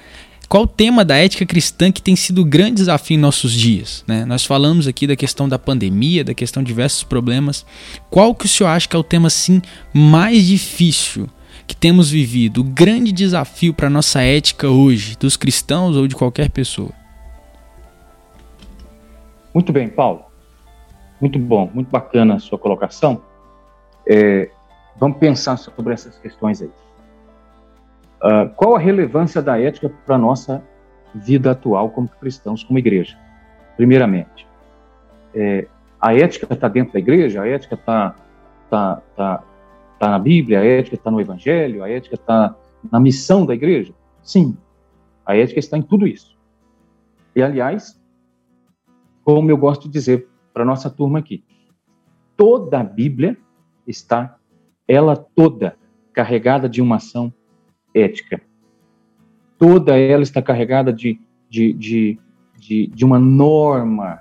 [0.48, 4.02] qual o tema da ética cristã que tem sido o grande desafio em nossos dias?
[4.06, 4.24] Né?
[4.24, 7.66] Nós falamos aqui da questão da pandemia, da questão de diversos problemas.
[8.08, 9.60] Qual que o senhor acha que é o tema assim
[9.92, 11.28] mais difícil
[11.68, 12.62] que temos vivido?
[12.62, 16.90] O grande desafio para a nossa ética hoje, dos cristãos ou de qualquer pessoa?
[19.52, 20.24] Muito bem, Paulo.
[21.20, 23.22] Muito bom, muito bacana a sua colocação.
[24.08, 24.50] É,
[24.98, 26.70] vamos pensar sobre essas questões aí.
[28.22, 30.62] Uh, qual a relevância da ética para a nossa
[31.14, 33.16] vida atual como cristãos, como igreja?
[33.76, 34.46] Primeiramente,
[35.34, 35.66] é,
[36.00, 38.16] a ética está dentro da igreja, a ética está
[38.70, 39.42] tá, tá,
[39.98, 42.56] tá na Bíblia, a ética está no Evangelho, a ética está
[42.90, 43.92] na missão da igreja?
[44.22, 44.56] Sim,
[45.26, 46.36] a ética está em tudo isso.
[47.34, 48.00] E, aliás,
[49.24, 51.44] como eu gosto de dizer para nossa turma aqui,
[52.36, 53.36] toda a Bíblia
[53.86, 54.38] está,
[54.86, 55.76] ela toda,
[56.12, 57.32] carregada de uma ação
[57.94, 58.40] ética.
[59.58, 62.18] Toda ela está carregada de, de, de,
[62.56, 64.20] de, de uma norma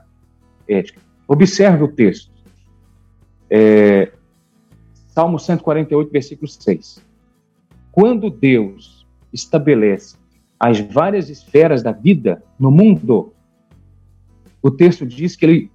[0.67, 1.01] ética.
[1.27, 2.31] Observe o texto.
[3.49, 4.11] É,
[5.17, 7.03] Salmo 148, versículo 6.
[7.91, 9.03] Quando Deus
[9.33, 10.15] estabelece
[10.59, 13.33] as várias esferas da vida no mundo,
[14.61, 15.71] o texto diz que ele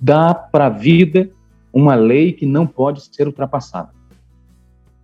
[0.00, 1.30] dá para a vida
[1.72, 3.94] uma lei que não pode ser ultrapassada.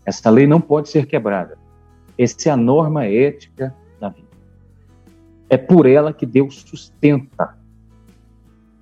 [0.04, 1.56] Essa lei não pode ser quebrada.
[2.18, 4.26] Essa é a norma ética da vida.
[5.48, 7.56] É por ela que Deus sustenta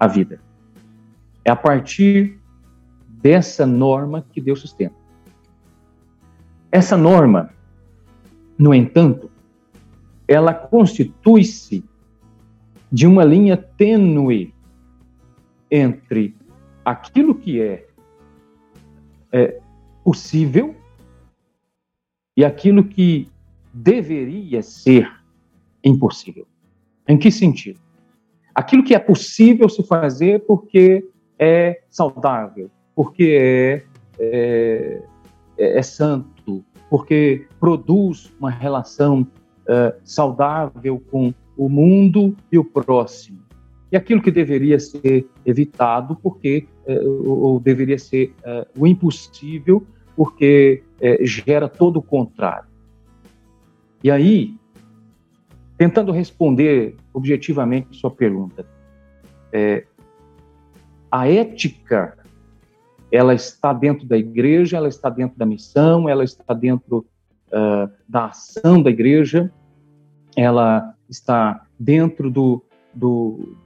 [0.00, 0.40] a vida.
[1.44, 2.40] É a partir
[3.26, 4.94] dessa norma que Deus sustenta.
[6.70, 7.52] Essa norma,
[8.56, 9.28] no entanto,
[10.28, 11.84] ela constitui-se
[12.90, 14.54] de uma linha tênue
[15.68, 16.36] entre
[16.84, 17.88] aquilo que é,
[19.32, 19.60] é
[20.04, 20.76] possível
[22.36, 23.28] e aquilo que
[23.74, 25.12] deveria ser
[25.82, 26.46] impossível.
[27.08, 27.80] Em que sentido?
[28.54, 31.04] Aquilo que é possível se fazer porque
[31.36, 33.82] é saudável, porque é,
[34.18, 35.02] é,
[35.58, 43.38] é, é santo, porque produz uma relação uh, saudável com o mundo e o próximo.
[43.92, 50.82] E aquilo que deveria ser evitado, porque, uh, ou deveria ser uh, o impossível, porque
[51.20, 52.70] gera todo o contrário.
[54.02, 54.54] E aí,
[55.76, 58.64] tentando responder objetivamente sua pergunta,
[59.52, 59.84] é,
[61.10, 62.16] a ética
[63.10, 67.06] ela está dentro da igreja, ela está dentro da missão, ela está dentro
[67.48, 69.52] uh, da ação da igreja,
[70.36, 73.56] ela está dentro do, do,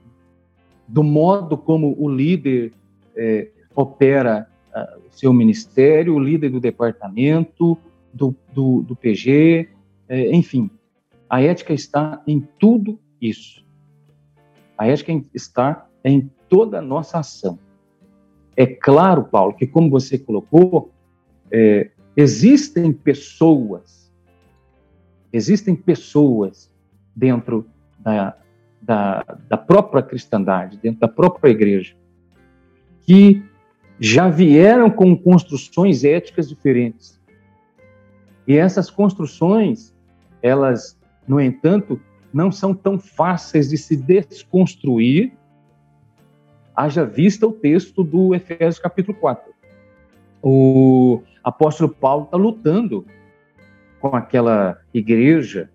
[0.86, 2.72] do modo como o líder
[3.16, 7.78] é, opera uh, o seu ministério, o líder do departamento,
[8.12, 9.68] do, do, do PG,
[10.08, 10.70] é, enfim.
[11.28, 13.64] A ética está em tudo isso.
[14.76, 17.58] A ética está em toda a nossa ação.
[18.60, 20.92] É claro, Paulo, que como você colocou,
[21.50, 24.00] é, existem pessoas
[25.32, 26.70] existem pessoas
[27.14, 27.66] dentro
[27.98, 28.36] da,
[28.80, 31.94] da, da própria cristandade, dentro da própria igreja,
[33.02, 33.42] que
[33.98, 37.20] já vieram com construções éticas diferentes.
[38.46, 39.94] E essas construções,
[40.42, 42.00] elas, no entanto,
[42.32, 45.32] não são tão fáceis de se desconstruir,
[46.74, 49.52] haja vista o texto do Efésios capítulo 4.
[50.42, 53.06] O apóstolo Paulo está lutando
[54.00, 55.70] com aquela igreja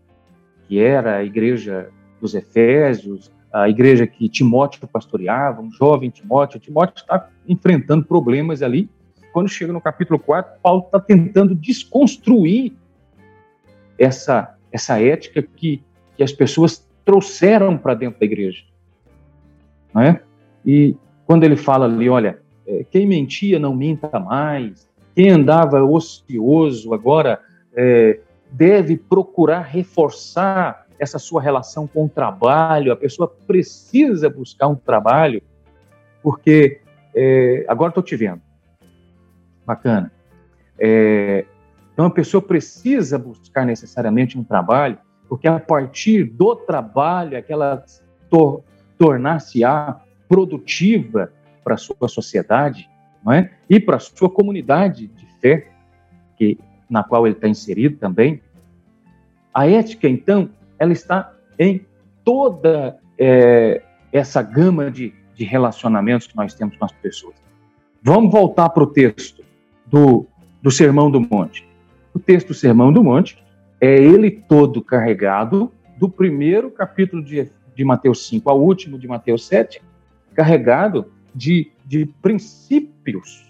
[0.67, 6.59] que era a igreja dos Efésios, a igreja que Timóteo pastoreava, um jovem Timóteo.
[6.59, 8.89] Timóteo está enfrentando problemas ali.
[9.31, 12.73] Quando chega no capítulo 4, Paulo está tentando desconstruir
[13.97, 15.83] essa, essa ética que,
[16.15, 18.63] que as pessoas trouxeram para dentro da igreja.
[19.93, 20.21] Não é?
[20.65, 26.93] E quando ele fala ali, olha, é, quem mentia não minta mais, quem andava ocioso
[26.93, 27.39] agora
[27.75, 28.19] é,
[28.51, 32.91] deve procurar reforçar essa sua relação com o trabalho.
[32.91, 35.41] A pessoa precisa buscar um trabalho,
[36.23, 36.81] porque
[37.13, 38.41] é, agora estou te vendo.
[39.65, 40.11] Bacana.
[40.79, 41.45] É,
[41.93, 44.97] então a pessoa precisa buscar necessariamente um trabalho,
[45.29, 47.83] porque a partir do trabalho é que ela
[48.29, 48.63] tor
[48.97, 51.31] tornar-se-á produtiva
[51.63, 52.89] para a sua sociedade,
[53.23, 53.51] não é?
[53.69, 55.67] E para a sua comunidade de fé,
[56.37, 56.59] que
[56.89, 58.41] na qual ele está inserido também.
[59.53, 61.85] A ética, então, ela está em
[62.23, 67.35] toda é, essa gama de, de relacionamentos que nós temos com as pessoas.
[68.01, 69.43] Vamos voltar para o texto
[69.85, 70.27] do,
[70.61, 71.67] do Sermão do Monte.
[72.13, 73.43] O texto do Sermão do Monte
[73.81, 79.47] é ele todo carregado, do primeiro capítulo de, de Mateus 5 ao último de Mateus
[79.47, 79.81] 7,
[80.35, 83.45] carregado de, de princípios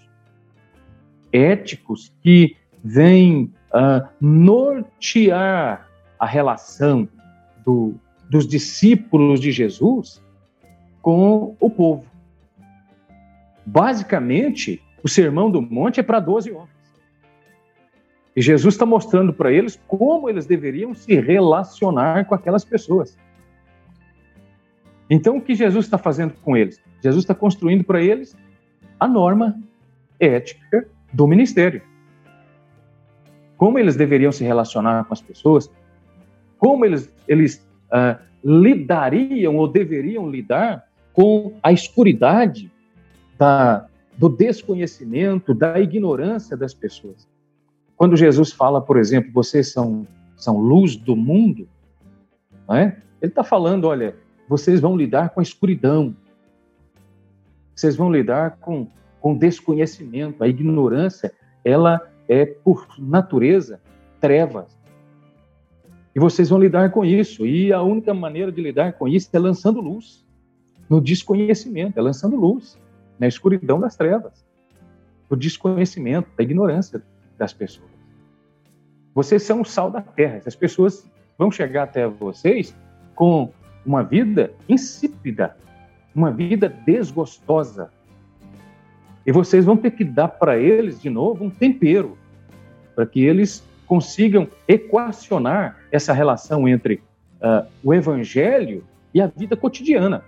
[1.32, 7.08] éticos que vem uh, nortear a relação
[7.64, 7.94] do,
[8.30, 10.22] dos discípulos de Jesus
[11.02, 12.06] com o povo.
[13.64, 16.76] Basicamente, o Sermão do Monte é para 12 homens.
[18.34, 23.18] E Jesus está mostrando para eles como eles deveriam se relacionar com aquelas pessoas.
[25.08, 26.80] Então, o que Jesus está fazendo com eles?
[27.02, 28.36] Jesus está construindo para eles
[28.98, 29.58] a norma
[30.18, 31.82] ética do ministério
[33.56, 35.70] como eles deveriam se relacionar com as pessoas,
[36.58, 42.70] como eles, eles uh, lidariam ou deveriam lidar com a escuridade
[43.38, 43.86] da,
[44.16, 47.26] do desconhecimento, da ignorância das pessoas.
[47.96, 51.66] Quando Jesus fala, por exemplo, vocês são, são luz do mundo,
[52.68, 52.98] não é?
[53.22, 54.14] ele está falando: olha,
[54.48, 56.14] vocês vão lidar com a escuridão,
[57.74, 58.88] vocês vão lidar com,
[59.20, 61.32] com desconhecimento, a ignorância,
[61.64, 63.80] ela é, por natureza,
[64.20, 64.76] trevas.
[66.14, 67.46] E vocês vão lidar com isso.
[67.46, 70.24] E a única maneira de lidar com isso é lançando luz
[70.88, 72.78] no desconhecimento, é lançando luz
[73.18, 74.44] na escuridão das trevas,
[75.28, 77.02] no desconhecimento, da ignorância
[77.36, 77.90] das pessoas.
[79.14, 80.42] Vocês são o sal da terra.
[80.46, 82.74] As pessoas vão chegar até vocês
[83.14, 83.50] com
[83.86, 85.56] uma vida insípida,
[86.14, 87.90] uma vida desgostosa.
[89.24, 92.18] E vocês vão ter que dar para eles, de novo, um tempero,
[92.94, 97.02] para que eles consigam equacionar essa relação entre
[97.40, 98.84] uh, o evangelho
[99.14, 100.24] e a vida cotidiana.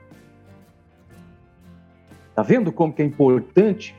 [2.30, 3.94] Está vendo como que é importante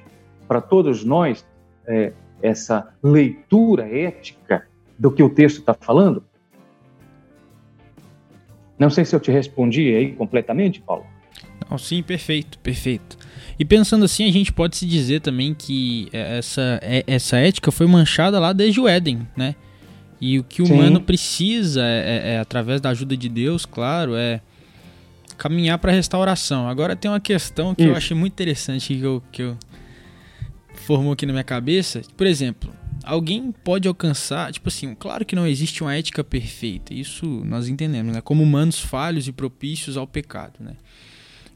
[0.48, 1.46] para todos nós
[1.86, 4.66] é, essa leitura ética
[4.98, 6.24] do que o texto está falando?
[8.80, 11.06] Não sei se eu te respondi aí completamente, Paulo.
[11.70, 13.18] Não, sim, perfeito, perfeito.
[13.60, 17.72] E pensando assim, a gente pode se dizer também que é, essa, é, essa ética
[17.72, 19.54] foi manchada lá desde o Éden, né?
[20.22, 20.74] E o que o sim.
[20.74, 24.42] humano precisa, é, é, é, através da ajuda de Deus, claro, é
[25.38, 26.68] caminhar para a restauração.
[26.68, 27.92] Agora tem uma questão que Isso.
[27.92, 29.58] eu achei muito interessante que eu, que eu
[30.74, 32.02] formou aqui na minha cabeça.
[32.18, 32.72] Por exemplo,
[33.04, 38.14] alguém pode alcançar, tipo assim, claro que não existe uma ética perfeita, isso nós entendemos,
[38.14, 38.22] né?
[38.22, 40.74] Como humanos falhos e propícios ao pecado, né?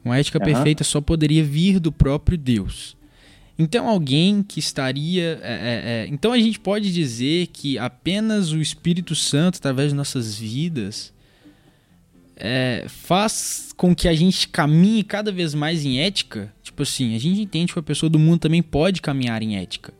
[0.03, 0.45] Uma ética uhum.
[0.45, 2.95] perfeita só poderia vir do próprio Deus.
[3.57, 8.59] Então alguém que estaria, é, é, é, então a gente pode dizer que apenas o
[8.59, 11.13] Espírito Santo, através de nossas vidas,
[12.35, 16.51] é, faz com que a gente caminhe cada vez mais em ética.
[16.63, 19.93] Tipo assim, a gente entende que a pessoa do mundo também pode caminhar em ética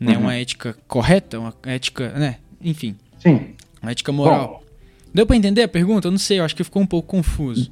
[0.00, 0.14] né?
[0.14, 0.20] Uhum.
[0.20, 2.38] Uma ética correta, uma ética, né?
[2.60, 2.96] Enfim.
[3.18, 3.54] Sim.
[3.82, 4.48] Uma ética moral.
[4.48, 4.62] Bom,
[5.12, 6.08] deu para entender a pergunta?
[6.08, 7.70] Eu não sei, eu acho que ficou um pouco confuso.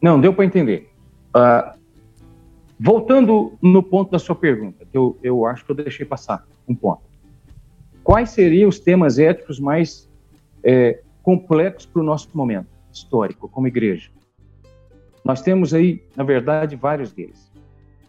[0.00, 0.90] Não, deu para entender.
[1.36, 1.78] Uh,
[2.80, 6.74] voltando no ponto da sua pergunta, que eu, eu acho que eu deixei passar um
[6.74, 7.02] ponto.
[8.02, 10.08] Quais seriam os temas éticos mais
[10.62, 14.10] é, complexos para o nosso momento histórico, como igreja?
[15.24, 17.50] Nós temos aí, na verdade, vários deles.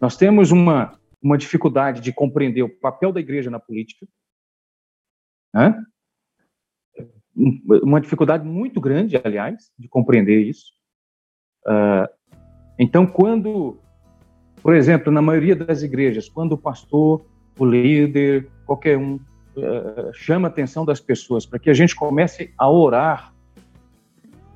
[0.00, 4.06] Nós temos uma uma dificuldade de compreender o papel da igreja na política,
[5.54, 5.82] né?
[7.66, 10.72] uma dificuldade muito grande, aliás, de compreender isso.
[11.64, 12.08] Uh,
[12.78, 13.78] então, quando,
[14.60, 17.24] por exemplo, na maioria das igrejas, quando o pastor,
[17.56, 22.52] o líder, qualquer um, uh, chama a atenção das pessoas para que a gente comece
[22.58, 23.32] a orar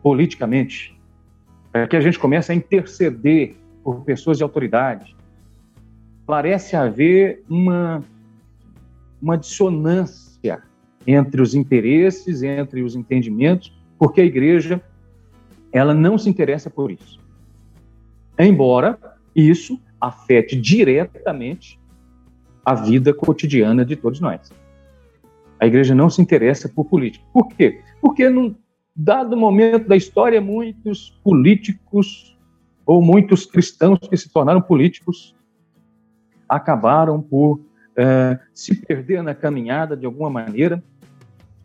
[0.02, 0.98] politicamente,
[1.70, 3.54] para que a gente comece a interceder
[3.84, 5.16] por pessoas de autoridade,
[6.26, 8.02] parece haver uma,
[9.20, 10.62] uma dissonância
[11.06, 14.82] entre os interesses, entre os entendimentos, porque a igreja
[15.72, 17.18] ela não se interessa por isso.
[18.38, 18.98] Embora
[19.34, 21.80] isso afete diretamente
[22.64, 24.50] a vida cotidiana de todos nós.
[25.58, 27.24] A igreja não se interessa por política.
[27.32, 27.80] Por quê?
[28.00, 28.54] Porque num
[28.94, 32.36] dado momento da história, muitos políticos
[32.84, 35.34] ou muitos cristãos que se tornaram políticos
[36.56, 37.60] acabaram por
[37.96, 40.82] é, se perder na caminhada de alguma maneira,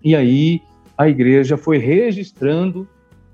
[0.03, 0.61] e aí
[0.97, 2.87] a igreja foi registrando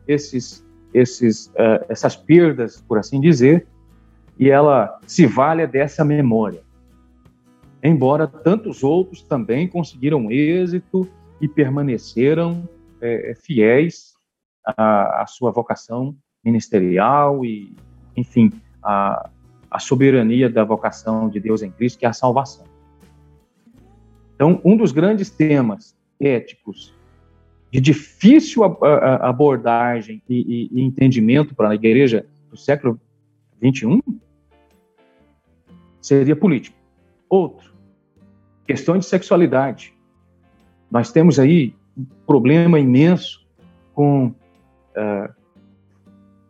[0.08, 3.66] esses, esses, uh, essas perdas, por assim dizer,
[4.38, 6.62] e ela se valha dessa memória.
[7.82, 11.08] Embora tantos outros também conseguiram êxito
[11.39, 12.68] e permaneceram
[13.01, 14.14] é, fiéis
[14.66, 17.76] à, à, sua vocação ministerial e,
[18.16, 18.51] enfim,
[18.82, 19.30] a,
[19.74, 22.63] a soberania da vocação de Deus em Cristo, que é a salvação.
[24.36, 26.93] Então, um dos grandes temas éticos
[27.71, 33.01] de difícil abordagem e, e, e entendimento para a igreja do século
[33.59, 33.99] 21
[35.99, 36.78] seria político.
[37.28, 37.74] Outro,
[38.67, 39.91] questão de sexualidade.
[40.91, 43.43] Nós temos aí um problema imenso
[43.95, 45.34] com uh,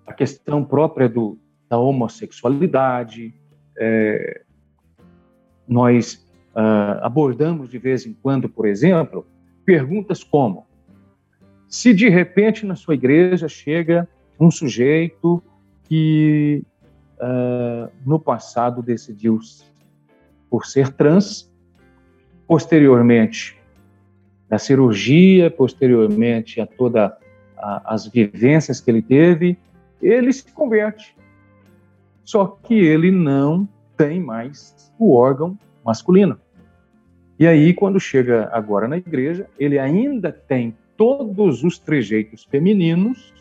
[0.05, 1.37] a questão própria do,
[1.73, 3.33] da homossexualidade.
[3.75, 4.41] É,
[5.67, 6.23] nós
[6.55, 9.25] uh, abordamos de vez em quando, por exemplo,
[9.65, 10.67] perguntas como:
[11.67, 14.07] se de repente na sua igreja chega
[14.39, 15.41] um sujeito
[15.85, 16.63] que
[17.17, 19.39] uh, no passado decidiu
[20.51, 21.51] por ser trans,
[22.45, 23.57] posteriormente
[24.47, 27.17] da cirurgia, posteriormente a toda
[27.57, 29.57] a, as vivências que ele teve,
[29.99, 31.15] ele se converte
[32.23, 33.67] só que ele não
[33.97, 36.39] tem mais o órgão masculino.
[37.39, 43.33] E aí, quando chega agora na igreja, ele ainda tem todos os trejeitos femininos,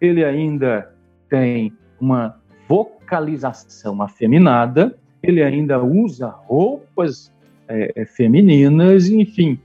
[0.00, 0.92] ele ainda
[1.28, 7.32] tem uma vocalização afeminada, ele ainda usa roupas
[7.68, 9.58] é, é femininas, enfim.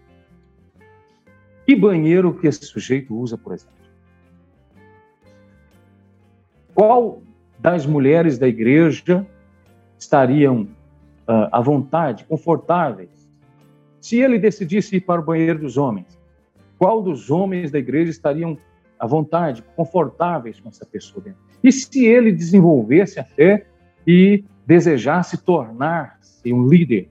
[1.65, 3.73] Que banheiro que esse sujeito usa, por exemplo?
[6.75, 7.22] Qual
[7.63, 9.25] das mulheres da igreja
[9.97, 13.09] estariam uh, à vontade, confortáveis,
[14.01, 16.19] se ele decidisse ir para o banheiro dos homens?
[16.77, 18.57] Qual dos homens da igreja estariam
[18.99, 21.39] à vontade, confortáveis com essa pessoa dentro?
[21.63, 23.65] E se ele desenvolvesse a fé
[24.05, 27.09] e desejasse tornar-se um líder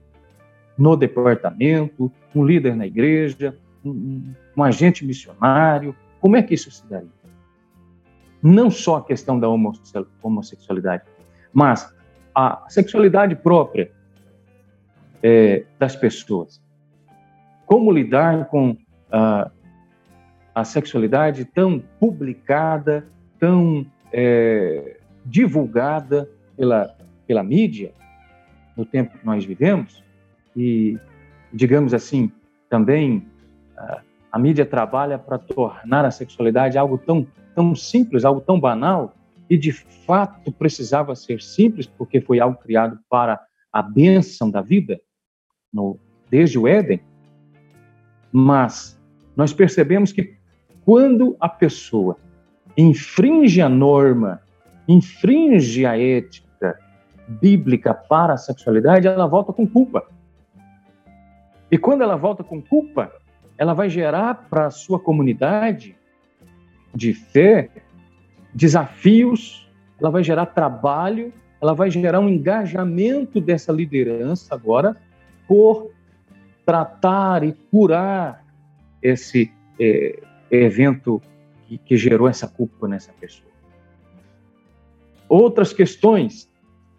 [0.77, 6.85] no departamento, um líder na igreja, um, um agente missionário, como é que isso se
[6.87, 7.22] daria?
[8.43, 11.03] Não só a questão da homossexualidade,
[11.53, 11.93] mas
[12.35, 13.89] a sexualidade própria
[15.21, 16.61] é, das pessoas.
[17.65, 18.75] Como lidar com
[19.09, 19.49] a,
[20.53, 23.07] a sexualidade tão publicada,
[23.39, 27.93] tão é, divulgada pela, pela mídia
[28.75, 30.03] no tempo que nós vivemos
[30.55, 30.97] e,
[31.51, 32.31] digamos assim,
[32.69, 33.25] também
[33.77, 37.25] a, a mídia trabalha para tornar a sexualidade algo tão,
[37.55, 39.13] tão simples, algo tão banal,
[39.49, 43.39] e de fato precisava ser simples, porque foi algo criado para
[43.71, 44.99] a bênção da vida,
[45.73, 45.97] no,
[46.29, 47.01] desde o Éden.
[48.31, 48.99] Mas
[49.35, 50.35] nós percebemos que
[50.85, 52.17] quando a pessoa
[52.77, 54.41] infringe a norma,
[54.87, 56.77] infringe a ética
[57.27, 60.05] bíblica para a sexualidade, ela volta com culpa.
[61.71, 63.11] E quando ela volta com culpa,
[63.57, 65.95] ela vai gerar para a sua comunidade
[66.93, 67.69] de fé
[68.53, 69.67] desafios,
[69.99, 74.95] ela vai gerar trabalho, ela vai gerar um engajamento dessa liderança agora
[75.47, 75.91] por
[76.65, 78.45] tratar e curar
[79.01, 80.21] esse é,
[80.51, 81.21] evento
[81.67, 83.51] que, que gerou essa culpa nessa pessoa.
[85.27, 86.49] Outras questões,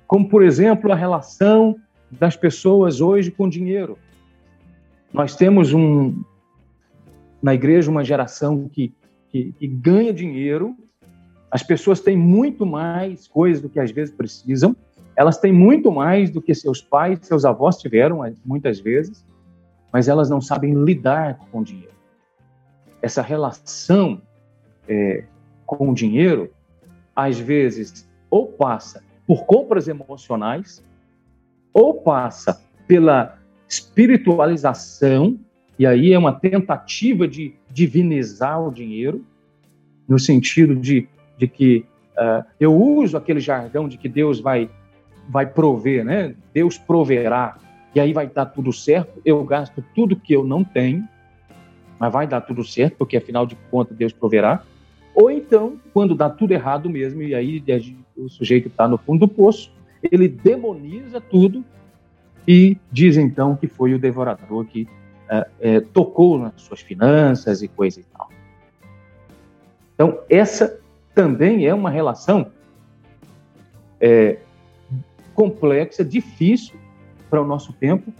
[0.06, 1.76] como por exemplo a relação
[2.10, 3.98] das pessoas hoje com dinheiro.
[5.12, 6.22] Nós temos um
[7.42, 8.94] na igreja uma geração que,
[9.34, 10.76] que, que ganha dinheiro
[11.50, 14.76] as pessoas têm muito mais coisas do que às vezes precisam,
[15.16, 19.24] elas têm muito mais do que seus pais, seus avós tiveram, muitas vezes,
[19.92, 21.94] mas elas não sabem lidar com o dinheiro.
[23.02, 24.20] Essa relação
[24.88, 25.24] é,
[25.66, 26.52] com o dinheiro,
[27.14, 30.82] às vezes, ou passa por compras emocionais,
[31.72, 35.38] ou passa pela espiritualização,
[35.78, 39.24] e aí é uma tentativa de divinizar o dinheiro,
[40.08, 41.84] no sentido de de que
[42.16, 44.68] uh, eu uso aquele jargão de que Deus vai,
[45.28, 46.34] vai prover, né?
[46.52, 47.56] Deus proverá,
[47.94, 49.20] e aí vai dar tudo certo.
[49.24, 51.06] Eu gasto tudo que eu não tenho,
[51.98, 54.62] mas vai dar tudo certo, porque afinal de contas Deus proverá.
[55.14, 57.62] Ou então, quando dá tudo errado mesmo, e aí
[58.16, 59.72] o sujeito está no fundo do poço,
[60.10, 61.64] ele demoniza tudo
[62.46, 64.86] e diz então que foi o devorador que
[65.60, 68.28] é, tocou nas suas finanças e coisa e tal.
[69.94, 70.78] Então, essa
[71.14, 72.50] também é uma relação
[74.00, 74.38] é,
[75.34, 76.74] complexa, difícil
[77.30, 78.12] para o nosso tempo,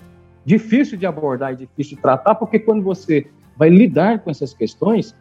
[0.45, 3.27] difícil de abordar e difícil de tratar, porque quando você
[3.57, 5.15] vai lidar com essas questões,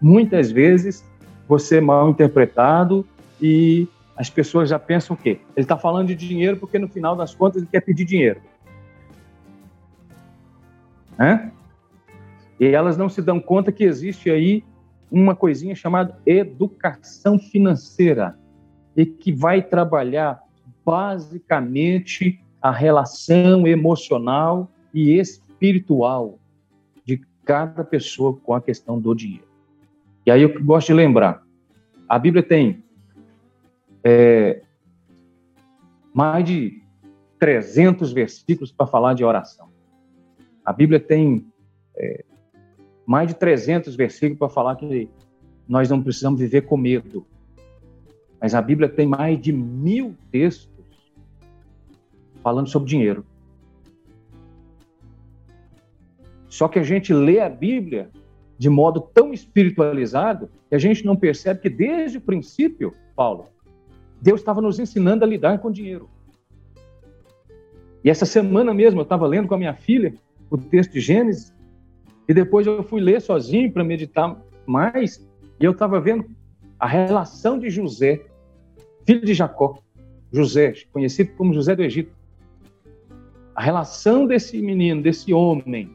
[0.00, 1.04] muitas vezes
[1.46, 3.06] você é mal interpretado
[3.40, 5.40] e as pessoas já pensam o quê?
[5.56, 8.40] Ele está falando de dinheiro porque no final das contas ele quer pedir dinheiro.
[11.18, 11.52] Né?
[12.60, 14.64] E elas não se dão conta que existe aí
[15.10, 18.38] uma coisinha chamada educação financeira
[18.96, 20.42] e que vai trabalhar
[20.84, 26.38] basicamente a relação emocional e espiritual
[27.04, 29.48] de cada pessoa com a questão do dinheiro.
[30.26, 31.42] E aí eu gosto de lembrar,
[32.08, 32.82] a Bíblia tem
[34.02, 34.62] é,
[36.12, 36.82] mais de
[37.38, 39.67] 300 versículos para falar de oração.
[40.68, 41.46] A Bíblia tem
[41.96, 42.22] é,
[43.06, 45.08] mais de 300 versículos para falar que
[45.66, 47.26] nós não precisamos viver com medo.
[48.38, 50.68] Mas a Bíblia tem mais de mil textos
[52.42, 53.24] falando sobre dinheiro.
[56.50, 58.10] Só que a gente lê a Bíblia
[58.58, 63.46] de modo tão espiritualizado que a gente não percebe que desde o princípio, Paulo,
[64.20, 66.10] Deus estava nos ensinando a lidar com dinheiro.
[68.04, 70.12] E essa semana mesmo eu estava lendo com a minha filha
[70.50, 71.52] o texto de Gênesis
[72.28, 74.36] e depois eu fui ler sozinho para meditar
[74.66, 75.26] mais,
[75.58, 76.26] e eu estava vendo
[76.78, 78.26] a relação de José,
[79.06, 79.78] filho de Jacó,
[80.30, 82.14] José, conhecido como José do Egito.
[83.54, 85.90] A relação desse menino, desse homem,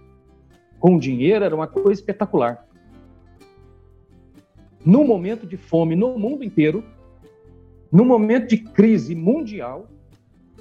[0.80, 2.68] com o dinheiro era uma coisa espetacular.
[4.84, 6.84] No momento de fome no mundo inteiro,
[7.92, 9.88] no momento de crise mundial,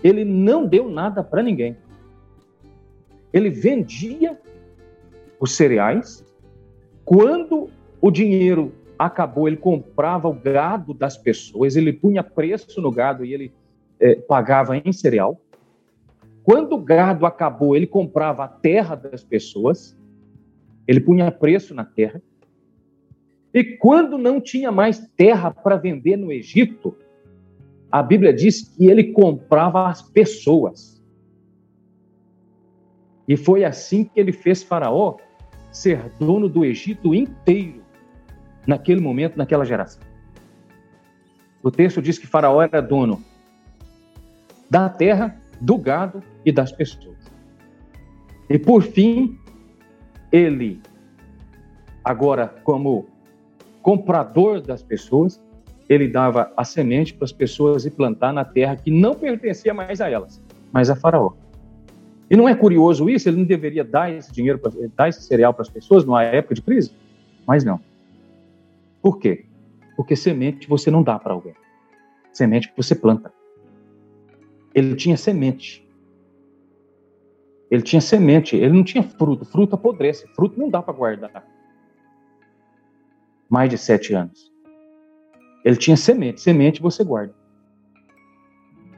[0.05, 1.76] ele não deu nada para ninguém.
[3.32, 4.38] Ele vendia
[5.40, 6.24] os cereais.
[7.04, 7.70] Quando
[8.00, 13.34] o dinheiro acabou, ele comprava o gado das pessoas, ele punha preço no gado e
[13.34, 13.52] ele
[13.98, 15.40] é, pagava em cereal.
[16.44, 19.96] Quando o gado acabou, ele comprava a terra das pessoas,
[20.86, 22.20] ele punha preço na terra.
[23.54, 26.96] E quando não tinha mais terra para vender no Egito,
[27.90, 30.91] a Bíblia diz que ele comprava as pessoas.
[33.32, 35.16] E foi assim que ele fez Faraó
[35.70, 37.82] ser dono do Egito inteiro,
[38.66, 40.02] naquele momento, naquela geração.
[41.62, 43.24] O texto diz que Faraó era dono
[44.68, 47.16] da terra, do gado e das pessoas.
[48.50, 49.38] E por fim,
[50.30, 50.82] ele,
[52.04, 53.06] agora como
[53.80, 55.42] comprador das pessoas,
[55.88, 60.02] ele dava a semente para as pessoas e plantar na terra que não pertencia mais
[60.02, 60.38] a elas,
[60.70, 61.32] mas a Faraó.
[62.32, 63.28] E não é curioso isso?
[63.28, 64.58] Ele não deveria dar esse dinheiro,
[64.96, 66.90] dar esse cereal para as pessoas numa época de crise?
[67.46, 67.78] Mas não.
[69.02, 69.44] Por quê?
[69.94, 71.52] Porque semente você não dá para alguém.
[72.32, 73.30] Semente você planta.
[74.74, 75.86] Ele tinha semente.
[77.70, 79.44] Ele tinha semente, ele não tinha fruto.
[79.44, 81.46] Fruto apodrece, fruto não dá para guardar.
[83.46, 84.50] Mais de sete anos.
[85.62, 87.34] Ele tinha semente, semente você guarda.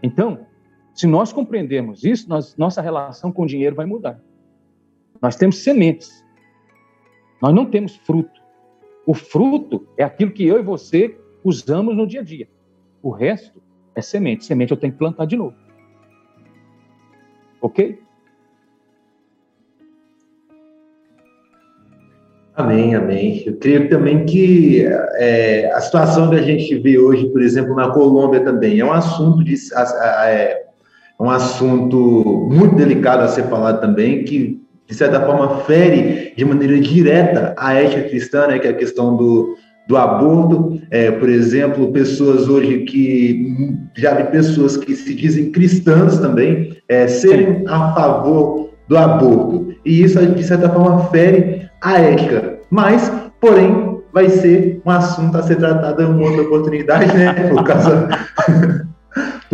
[0.01, 0.47] Então,
[0.95, 4.21] se nós compreendermos isso, nós, nossa relação com o dinheiro vai mudar.
[5.21, 6.25] Nós temos sementes.
[7.43, 8.41] Nós não temos fruto.
[9.05, 12.49] O fruto é aquilo que eu e você usamos no dia a dia.
[13.03, 13.61] O resto
[13.95, 14.45] é semente.
[14.45, 15.57] Semente eu tenho que plantar de novo.
[17.61, 17.99] Ok?
[22.55, 23.43] Amém, amém.
[23.45, 27.91] Eu creio também que é, a situação que a gente vê hoje, por exemplo, na
[27.91, 29.57] Colômbia também, é um assunto de,
[30.25, 30.64] é,
[31.19, 36.79] um assunto muito delicado a ser falado também, que de certa forma fere de maneira
[36.79, 39.57] direta a ética cristã, né, que é a questão do,
[39.89, 40.81] do aborto.
[40.91, 47.07] É, por exemplo, pessoas hoje que já vi pessoas que se dizem cristãs também é,
[47.07, 49.75] serem a favor do aborto.
[49.85, 52.59] E isso, de certa forma, fere a ética.
[52.71, 53.11] Mas,
[53.41, 57.33] porém, vai ser um assunto a ser tratado em uma outra oportunidade, né?
[57.49, 58.09] Por causa.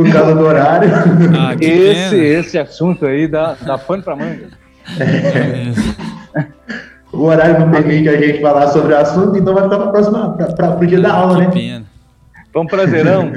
[0.02, 0.90] Por causa do horário.
[1.38, 4.48] Ah, esse, esse assunto aí dá, dá pano para manga.
[4.98, 5.72] É.
[7.12, 10.32] O horário não permite a gente falar sobre o assunto, então vai ficar para próxima,
[10.56, 11.50] para o dia da aula, né?
[11.52, 11.84] Pena.
[12.52, 13.32] Foi um prazerão.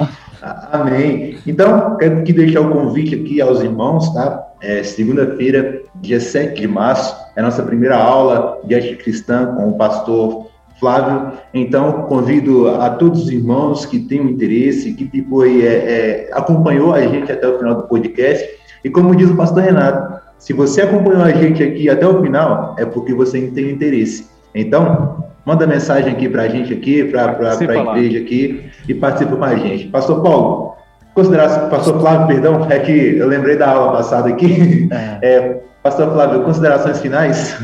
[0.72, 1.38] Amém.
[1.46, 4.46] Então, quero que deixar o convite aqui aos irmãos, tá?
[4.60, 9.68] É, Segunda-feira, dia 7 de março, é a nossa primeira aula de arte cristã com
[9.68, 10.49] o pastor
[10.80, 11.38] Flávio.
[11.54, 17.02] Então, convido a todos os irmãos que tenham interesse, que tipo, é, é, acompanhou a
[17.02, 18.48] gente até o final do podcast.
[18.82, 22.74] E como diz o pastor Renato, se você acompanhou a gente aqui até o final,
[22.78, 24.26] é porque você tem interesse.
[24.54, 29.44] Então, manda mensagem aqui para a gente aqui, para a igreja aqui e participa com
[29.44, 29.88] a gente.
[29.88, 30.74] Pastor Paulo,
[31.14, 34.88] consideração, Pastor Flávio, perdão, é que eu lembrei da aula passada aqui.
[34.90, 35.10] É.
[35.22, 37.58] É, Pastor Flávio, considerações finais?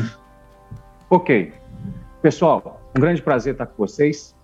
[1.09, 1.53] Ok.
[2.21, 4.35] Pessoal, um grande prazer estar com vocês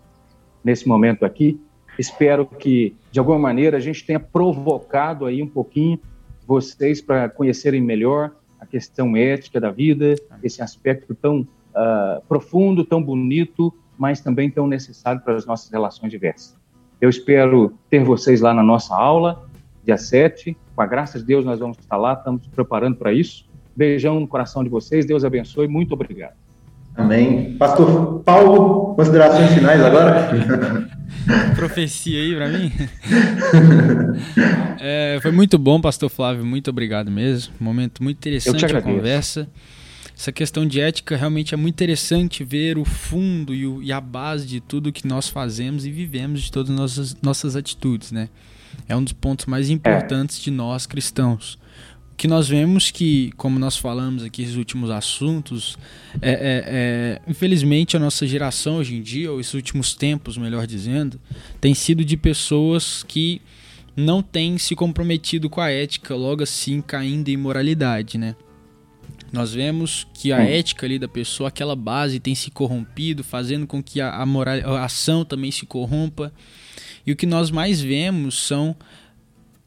[0.63, 1.59] nesse momento aqui.
[1.97, 5.99] Espero que, de alguma maneira, a gente tenha provocado aí um pouquinho
[6.45, 13.01] vocês para conhecerem melhor a questão ética da vida, esse aspecto tão uh, profundo, tão
[13.03, 16.55] bonito, mas também tão necessário para as nossas relações diversas.
[16.99, 19.47] Eu espero ter vocês lá na nossa aula,
[19.83, 20.57] dia 7.
[20.75, 23.47] Com a graça de Deus, nós vamos estar lá, estamos preparando para isso.
[23.75, 26.42] Beijão no coração de vocês, Deus abençoe, muito obrigado.
[26.95, 27.55] Amém.
[27.57, 30.89] Pastor Paulo, considerações finais agora?
[31.55, 32.71] Profecia aí para mim.
[34.85, 36.45] É, foi muito bom, Pastor Flávio.
[36.45, 37.53] Muito obrigado mesmo.
[37.57, 39.47] Momento muito interessante a conversa.
[40.15, 44.01] Essa questão de ética realmente é muito interessante ver o fundo e, o, e a
[44.01, 48.27] base de tudo que nós fazemos e vivemos de todas as nossas, nossas atitudes, né?
[48.87, 51.57] É um dos pontos mais importantes de nós cristãos
[52.15, 55.77] que nós vemos que, como nós falamos aqui nos últimos assuntos,
[56.21, 60.67] é, é, é, infelizmente a nossa geração hoje em dia, ou esses últimos tempos, melhor
[60.67, 61.19] dizendo,
[61.59, 63.41] tem sido de pessoas que
[63.95, 68.35] não têm se comprometido com a ética, logo assim caindo em imoralidade, né?
[69.31, 73.81] Nós vemos que a ética ali da pessoa, aquela base tem se corrompido, fazendo com
[73.81, 76.31] que a, a, moral, a ação também se corrompa.
[77.05, 78.75] E o que nós mais vemos são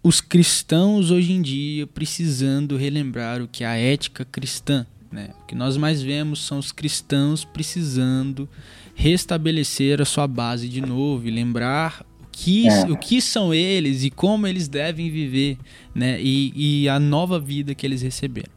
[0.07, 4.87] os cristãos hoje em dia precisando relembrar o que é a ética cristã.
[5.11, 5.31] Né?
[5.43, 8.49] O que nós mais vemos são os cristãos precisando
[8.95, 12.83] restabelecer a sua base de novo e lembrar o que, é.
[12.83, 15.59] o que são eles e como eles devem viver
[15.93, 16.21] né?
[16.23, 16.53] e,
[16.85, 18.53] e a nova vida que eles receberam.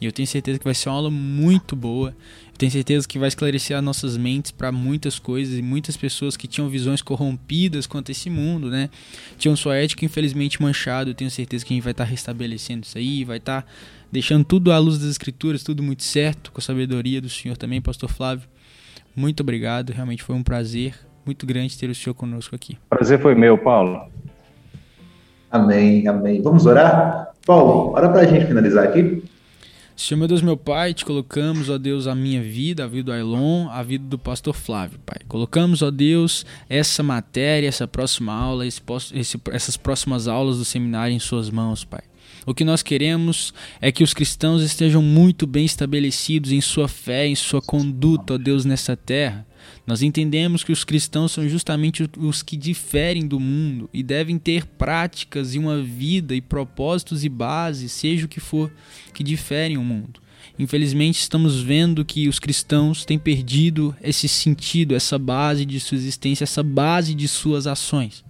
[0.00, 2.14] E eu tenho certeza que vai ser uma aula muito boa.
[2.62, 6.46] Tenho certeza que vai esclarecer as nossas mentes para muitas coisas e muitas pessoas que
[6.46, 8.88] tinham visões corrompidas quanto a esse mundo, né?
[9.36, 11.10] Tinham sua ética infelizmente manchada.
[11.10, 13.68] Eu tenho certeza que a gente vai estar tá restabelecendo isso aí, vai estar tá
[14.12, 17.82] deixando tudo à luz das escrituras, tudo muito certo, com a sabedoria do Senhor também,
[17.82, 18.48] Pastor Flávio.
[19.16, 20.94] Muito obrigado, realmente foi um prazer
[21.26, 22.78] muito grande ter o Senhor conosco aqui.
[22.88, 24.02] Prazer foi meu, Paulo.
[25.50, 26.40] Amém, amém.
[26.40, 27.32] Vamos orar?
[27.44, 29.20] Paulo, ora para a gente finalizar aqui.
[30.02, 33.12] Senhor meu Deus, meu Pai, te colocamos, ó Deus, a minha vida, a vida do
[33.12, 35.18] Ailon, a vida do pastor Flávio, Pai.
[35.28, 38.82] Colocamos, ó Deus, essa matéria, essa próxima aula, esse,
[39.14, 42.02] esse, essas próximas aulas do seminário em Suas mãos, Pai.
[42.44, 47.28] O que nós queremos é que os cristãos estejam muito bem estabelecidos em sua fé,
[47.28, 49.46] em sua conduta, ó Deus, nessa terra.
[49.86, 54.64] Nós entendemos que os cristãos são justamente os que diferem do mundo e devem ter
[54.64, 58.72] práticas e uma vida e propósitos e bases, seja o que for,
[59.12, 60.20] que diferem o mundo.
[60.58, 66.44] Infelizmente, estamos vendo que os cristãos têm perdido esse sentido, essa base de sua existência,
[66.44, 68.24] essa base de suas ações.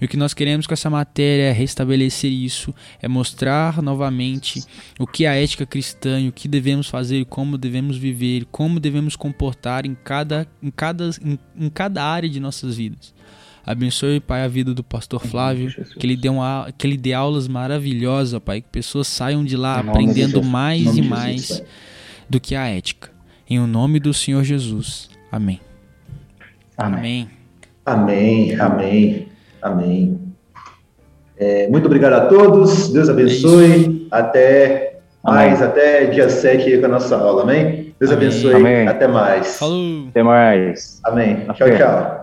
[0.00, 4.62] E o que nós queremos com essa matéria é restabelecer isso, é mostrar novamente
[4.98, 8.78] o que é a ética cristã, e o que devemos fazer, como devemos viver, como
[8.78, 13.14] devemos comportar em cada, em cada, em, em cada área de nossas vidas.
[13.66, 17.48] Abençoe, Pai, a vida do pastor Flávio, que ele dê, uma, que ele dê aulas
[17.48, 21.62] maravilhosas, Pai, que pessoas saiam de lá aprendendo mais e mais Jesus,
[22.30, 23.10] do que a ética.
[23.50, 25.10] Em o nome do Senhor Jesus.
[25.32, 25.60] Amém.
[26.78, 27.28] Amém.
[27.84, 28.54] Amém.
[28.54, 28.60] Amém.
[28.60, 29.35] Amém.
[31.38, 32.90] É, muito obrigado a todos.
[32.92, 34.08] Deus abençoe.
[34.10, 35.68] É até mais, amém.
[35.68, 37.42] até dia 7 com a nossa aula.
[37.42, 37.94] Amém?
[37.98, 38.28] Deus amém.
[38.28, 38.54] abençoe.
[38.54, 38.88] Amém.
[38.88, 39.58] Até mais.
[39.58, 40.08] Falou.
[40.08, 41.00] Até mais.
[41.04, 41.46] Amém.
[41.54, 42.15] Tchau, tchau.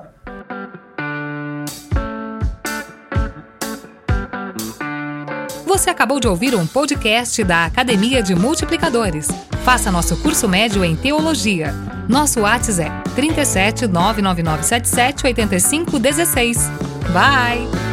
[5.84, 9.28] Você acabou de ouvir um podcast da Academia de Multiplicadores.
[9.66, 11.74] Faça nosso curso médio em Teologia.
[12.08, 16.72] Nosso WhatsApp é 37 99977 8516.
[17.12, 17.93] Bye!